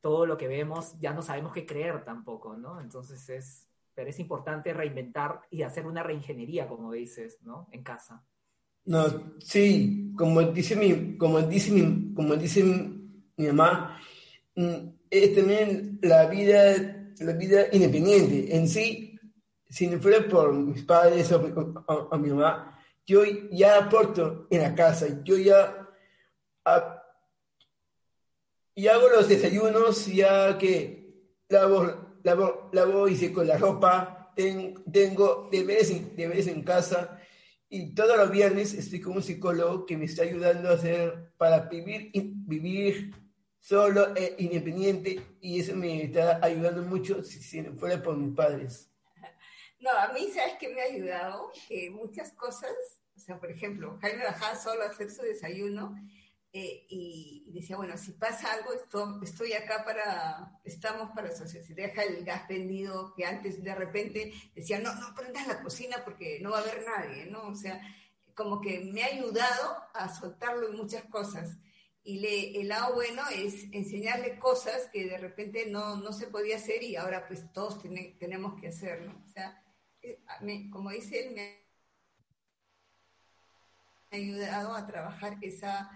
[0.00, 2.80] todo lo que vemos ya no sabemos qué creer tampoco, ¿no?
[2.80, 7.68] Entonces es, pero es importante reinventar y hacer una reingeniería, como dices, ¿no?
[7.70, 8.24] En casa.
[8.84, 9.04] No,
[9.38, 12.91] sí, como dice mi, como dice mi, como dice mi,
[13.38, 14.00] mamá,
[14.54, 18.56] mm, es también la vida, la vida independiente.
[18.56, 19.18] En sí,
[19.68, 25.22] si no fuera por mis padres o, mi mamá, yo ya aporto en la casa,
[25.24, 25.78] yo ya
[28.74, 31.12] y hago los desayunos ya que
[31.48, 37.18] lavo, lavo, lavo y seco la ropa, tengo deberes, deberes en casa
[37.68, 41.60] y todos los viernes estoy con un psicólogo que me está ayudando a hacer para
[41.60, 43.14] vivir, vivir
[43.62, 48.90] solo e independiente y eso me está ayudando mucho si, fuera por mis padres.
[49.78, 51.50] No, a mí, ¿sabes qué me ha ayudado?
[51.68, 52.72] Que muchas cosas,
[53.16, 55.94] o sea, por ejemplo, Jaime bajaba solo a hacer su desayuno
[56.52, 58.72] eh, y, decía, bueno, si pasa algo,
[59.22, 64.32] estoy acá para, estamos para eso, si deja el gas prendido, que antes de repente
[64.54, 67.48] decía, no, no prendas la cocina porque no va a haber nadie, ¿no?
[67.48, 67.80] O sea,
[68.34, 71.58] como que me ha ayudado a soltarlo en muchas cosas.
[72.04, 76.56] Y le, el lado bueno es enseñarle cosas que de repente no, no se podía
[76.56, 77.80] hacer y ahora pues todos
[78.18, 79.22] tenemos que hacer, ¿no?
[79.24, 79.62] O sea,
[80.02, 80.18] eh,
[80.70, 81.62] como dice él, me
[84.10, 85.90] ha ayudado a trabajar esa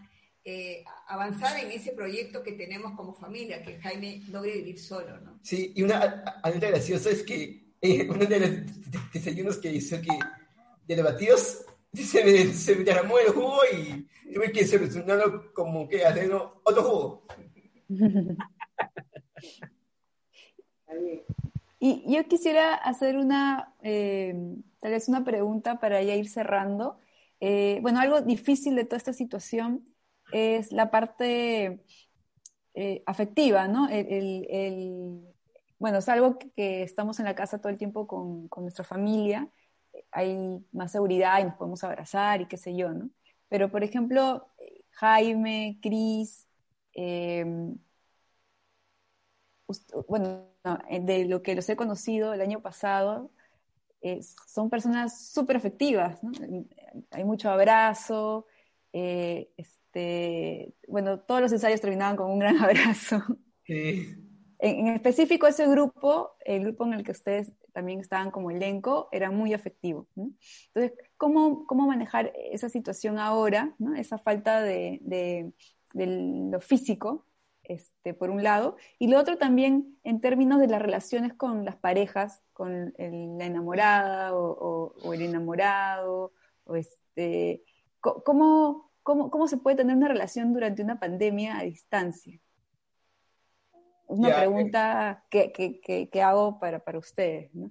[0.49, 5.41] eh, avanzar en ese proyecto que tenemos como familia, que Jaime logre vivir solo, ¿no?
[5.43, 10.17] Sí, y una anécdota graciosa es que eh, uno de los desayunos que hizo que
[10.87, 15.89] de los batidos se me, se me derramó el jugo y tuve que solucionarlo como
[15.89, 17.27] que hacer otro jugo.
[21.79, 24.35] Y yo quisiera hacer una, eh,
[24.81, 26.99] tal vez una pregunta para ya ir cerrando.
[27.39, 29.87] bueno, algo difícil de toda esta situación
[30.33, 31.85] es la parte
[32.75, 33.89] eh, afectiva, ¿no?
[35.79, 39.49] bueno, es algo que, estamos en la casa todo el tiempo con, nuestra familia,
[40.11, 43.11] hay más seguridad y nos podemos abrazar y qué sé yo, ¿no?
[43.49, 44.49] Pero, por ejemplo,
[44.91, 46.47] Jaime, Cris,
[46.93, 47.77] em,
[50.09, 50.49] bueno,
[51.01, 53.31] de lo que los he conocido el año pasado,
[54.47, 56.33] son personas súper efectivas, ¿no?
[57.11, 58.47] Hay mucho abrazo,
[58.93, 63.23] eh, este, bueno, todos los ensayos terminaban con un gran abrazo.
[63.67, 69.31] En, específico ese grupo, el grupo en el que ustedes también estaban como elenco, era
[69.31, 70.09] muy afectivo.
[70.17, 75.53] Entonces, ¿cómo, ¿cómo, manejar esa situación ahora, esa falta de, de,
[76.51, 77.27] lo físico,
[77.65, 81.77] este, por un lado, y lo otro también en términos de las relaciones con las
[81.77, 86.33] parejas, con la enamorada o, o el enamorado,
[86.65, 87.63] o este,
[88.01, 92.41] ¿cómo, ¿Cómo, se puede tener una relación durante una pandemia a distancia?
[94.17, 97.71] Es una pregunta que, hago para, para ustedes, ¿no?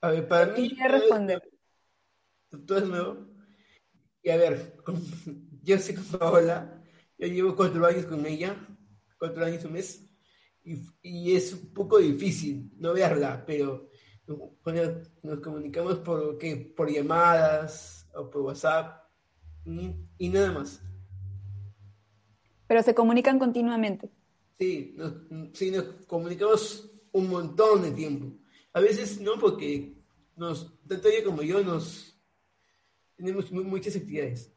[0.00, 0.74] A ver, para mí...
[0.88, 1.42] responder?
[2.66, 3.26] Todo es nuevo.
[4.22, 4.76] Y a ver,
[5.62, 6.82] yo sé que Paola,
[7.18, 8.56] yo llevo cuatro años con ella,
[9.18, 10.10] cuatro años un mes,
[10.64, 13.90] y, es un poco difícil no verla, pero
[14.62, 16.56] cuando nos comunicamos por, ¿qué?
[16.74, 19.04] por llamadas o por WhatsApp,
[19.66, 20.82] y nada más.
[22.66, 24.15] Pero se comunican continuamente.
[24.58, 25.12] Sí, nos,
[25.52, 28.26] sí, nos comunicamos un montón de tiempo.
[28.72, 29.94] A veces no, porque
[30.36, 32.18] nos, tanto ella como yo nos
[33.16, 34.52] tenemos muchas actividades.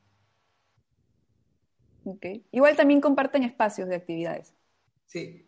[2.03, 2.25] Ok.
[2.51, 4.53] Igual también comparten espacios de actividades.
[5.05, 5.45] Sí.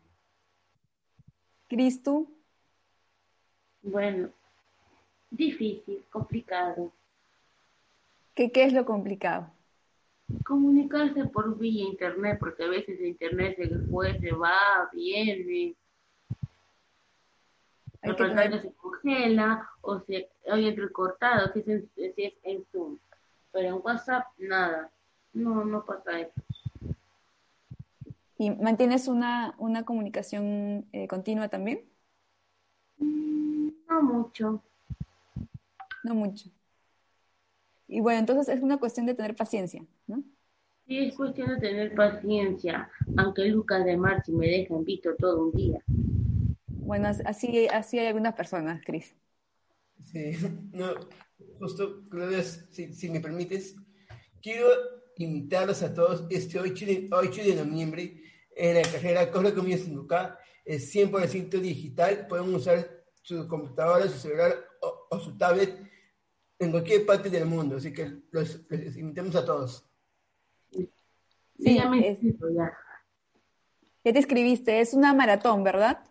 [1.67, 2.27] Cristo.
[3.81, 4.29] Bueno,
[5.29, 6.91] difícil, complicado.
[8.35, 9.51] ¿Qué, ¿Qué es lo complicado?
[10.45, 15.75] Comunicarse por vía internet, porque a veces internet se fue, se va, viene.
[18.03, 22.97] La pantalla se congela o se oye entrecortado, si es, en, si es en Zoom.
[23.51, 24.89] Pero en WhatsApp, nada.
[25.33, 26.41] No, no pasa eso.
[28.37, 31.85] ¿Y mantienes una, una comunicación eh, continua también?
[32.97, 34.63] No mucho.
[36.03, 36.49] No mucho.
[37.91, 40.23] Y bueno, entonces es una cuestión de tener paciencia, ¿no?
[40.87, 45.47] Sí, es cuestión de tener paciencia, aunque Lucas de Marchi me deja en visto todo
[45.47, 45.83] un día.
[46.67, 49.13] Bueno, así, así hay algunas personas, Cris.
[50.05, 50.31] Sí,
[50.71, 50.93] no,
[51.59, 53.75] justo, Claudia, si, si, me permites,
[54.41, 54.67] quiero
[55.17, 58.23] invitarlos a todos este 8 de, 8 de noviembre
[58.55, 64.55] en la carrera Corre Conmigo 5K, es 100% digital, pueden usar su computadora, su celular
[64.81, 65.90] o, o, su tablet
[66.61, 69.83] en cualquier parte del mundo, así que los, los invitamos a todos.
[70.69, 72.71] Sí, ya, me es, ya.
[74.03, 76.03] te escribiste, es una maratón, ¿verdad?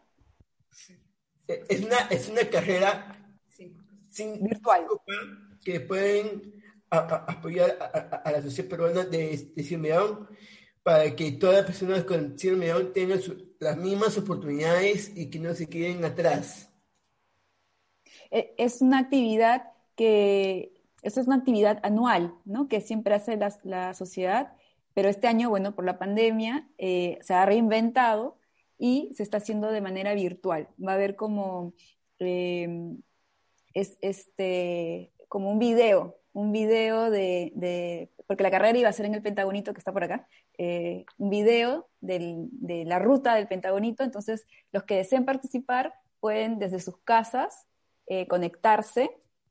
[1.46, 3.16] Es una, es una carrera
[4.08, 4.86] sin, virtual
[5.64, 7.86] que pueden a, a, apoyar a,
[8.16, 10.26] a, la sociedad peruana de, de
[10.82, 15.54] para que todas las personas con Cimeón tengan su, las mismas oportunidades y que no
[15.54, 16.72] se queden atrás.
[18.32, 20.72] E, es una actividad que,
[21.02, 22.68] esta es una actividad anual, ¿no?
[22.68, 24.54] Que siempre hace la, la sociedad,
[24.94, 28.38] pero este año, bueno, por la pandemia, eh, se ha reinventado
[28.78, 30.68] y se está haciendo de manera virtual.
[30.82, 31.74] Va a haber como,
[32.18, 32.96] eh,
[33.74, 39.04] es, este, como un video, un video de, de, porque la carrera iba a ser
[39.04, 40.26] en el Pentagonito que está por acá,
[40.56, 46.58] eh, un video del, de la ruta del Pentagonito, entonces los que deseen participar pueden
[46.58, 47.66] desde sus casas
[48.06, 49.10] eh, conectarse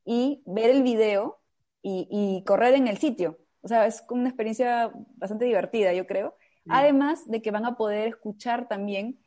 [0.09, 1.39] y ver el video
[1.83, 3.37] y, y, correr en el sitio.
[3.61, 6.35] O sea, es una experiencia bastante divertida, yo creo.
[6.67, 9.19] Además de que van a poder escuchar también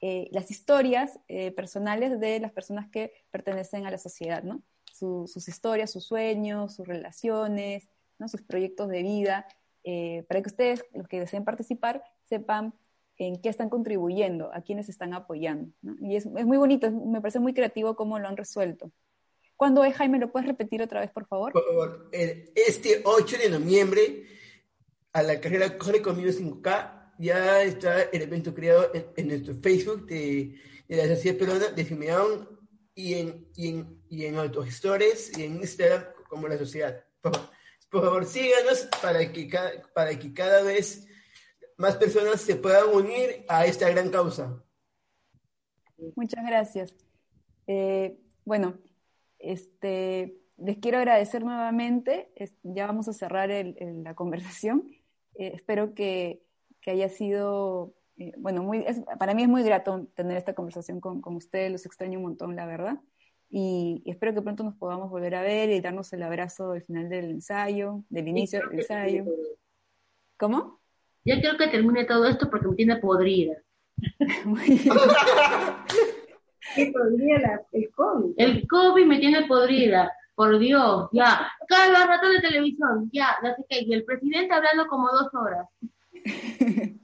[0.00, 4.62] eh, las historias eh, personales de las personas que pertenecen a la sociedad, ¿no?
[4.92, 7.88] Su, sus historias, sus sueños, sus relaciones,
[8.20, 8.28] ¿no?
[8.28, 9.44] sus proyectos de vida,
[9.82, 12.74] eh, para que ustedes, los que deseen participar, sepan
[13.16, 15.72] en qué están contribuyendo, a quiénes están apoyando.
[15.82, 15.96] ¿no?
[16.00, 18.92] Y es, es, muy bonito, me parece muy creativo cómo lo han resuelto.
[19.58, 20.20] ¿Cuándo es, Jaime?
[20.20, 21.52] ¿Lo puedes repetir otra vez, por favor?
[21.52, 22.08] Por favor.
[22.12, 24.24] Este 8 de noviembre,
[25.12, 30.06] a la carrera Corre Conmigo 5K, ya está el evento creado en, en nuestro Facebook
[30.06, 30.54] de,
[30.86, 32.48] de, la Sociedad Peruana de Simeón
[32.94, 37.04] y en, y en, y en Autogestores y en Instagram como la sociedad.
[37.20, 37.32] Por,
[37.90, 41.04] por favor, síganos para que, cada, para que cada vez
[41.76, 44.62] más personas se puedan unir a esta gran causa.
[46.14, 46.94] Muchas gracias.
[47.66, 48.78] Eh, bueno,
[49.38, 52.30] este, les quiero agradecer nuevamente.
[52.62, 54.88] Ya vamos a cerrar el, el, la conversación.
[55.40, 56.42] Eh, espero que,
[56.80, 61.00] que, haya sido, eh, bueno, muy, es, para mí es muy grato tener esta conversación
[61.00, 61.70] con, con, ustedes.
[61.70, 62.98] Los extraño un montón, la verdad.
[63.48, 66.82] Y, y, espero que pronto nos podamos volver a ver y darnos el abrazo al
[66.82, 69.26] final del ensayo, del inicio del ensayo.
[70.36, 70.80] ¿Cómo?
[71.24, 73.62] Ya quiero que termine todo esto porque me tiene podrida.
[76.74, 78.34] ¿Qué podría la, el COVID?
[78.36, 81.50] El COVID me tiene podrida, por Dios, ya.
[81.66, 83.80] Cada rato de televisión, ya, no sé qué.
[83.82, 85.66] Y el presidente hablando como dos horas.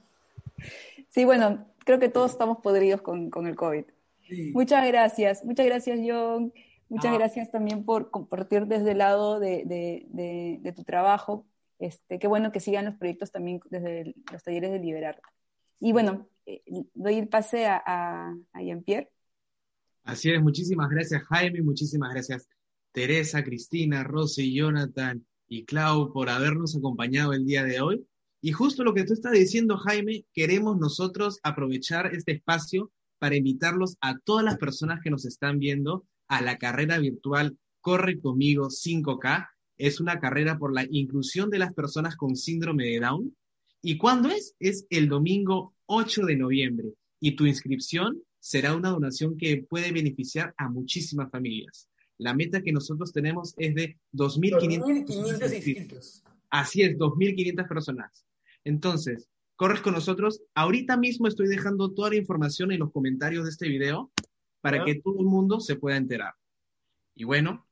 [1.15, 3.85] Sí, bueno, creo que todos estamos podridos con, con el COVID.
[4.27, 4.51] Sí.
[4.53, 6.51] Muchas gracias, muchas gracias, John.
[6.89, 7.17] Muchas ah.
[7.17, 11.45] gracias también por compartir desde el lado de, de, de, de, tu trabajo.
[11.79, 15.21] Este, qué bueno que sigan los proyectos también desde el, los talleres de Liberar.
[15.79, 16.61] Y bueno, eh,
[16.93, 19.09] doy el pase a, a, a Jean-Pierre.
[20.05, 22.47] Así es, muchísimas gracias Jaime, muchísimas gracias
[22.91, 28.05] Teresa, Cristina, Rosy, Jonathan y Clau por habernos acompañado el día de hoy.
[28.39, 33.97] Y justo lo que tú estás diciendo, Jaime, queremos nosotros aprovechar este espacio para invitarlos
[33.99, 39.49] a todas las personas que nos están viendo a la carrera virtual Corre conmigo 5K.
[39.77, 43.35] Es una carrera por la inclusión de las personas con síndrome de Down.
[43.81, 44.55] ¿Y cuándo es?
[44.59, 46.93] Es el domingo 8 de noviembre.
[47.19, 51.89] Y tu inscripción será una donación que puede beneficiar a muchísimas familias.
[52.19, 56.23] La meta que nosotros tenemos es de 2.500 inscritos.
[56.51, 58.23] Así es, 2.500 personas.
[58.63, 60.43] Entonces, corres con nosotros.
[60.53, 64.11] Ahorita mismo estoy dejando toda la información en los comentarios de este video
[64.61, 66.35] para que todo el mundo se pueda enterar.
[67.15, 67.65] Y bueno,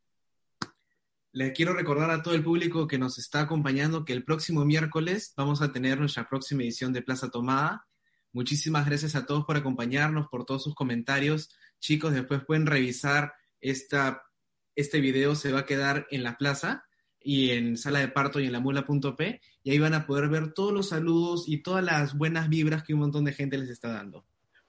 [1.34, 5.36] les quiero recordar a todo el público que nos está acompañando que el próximo miércoles
[5.38, 7.86] vamos a tener nuestra próxima edición de Plaza Tomada.
[8.34, 11.50] Muchísimas gracias a todos por acompañarnos, por todos sus comentarios.
[11.80, 14.24] Chicos, después pueden revisar esta,
[14.76, 16.84] este video, se va a quedar en la plaza
[17.20, 20.52] y en sala de parto y en la mula.p y ahí van a poder ver
[20.52, 23.90] todos los saludos y todas las buenas vibras que un montón de gente les está
[23.90, 24.26] dando.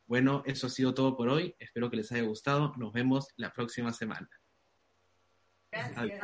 [0.06, 1.56] Bueno, eso ha sido todo por hoy.
[1.58, 2.74] Espero que les haya gustado.
[2.76, 4.28] Nos vemos la próxima semana.
[5.72, 6.20] Gracias.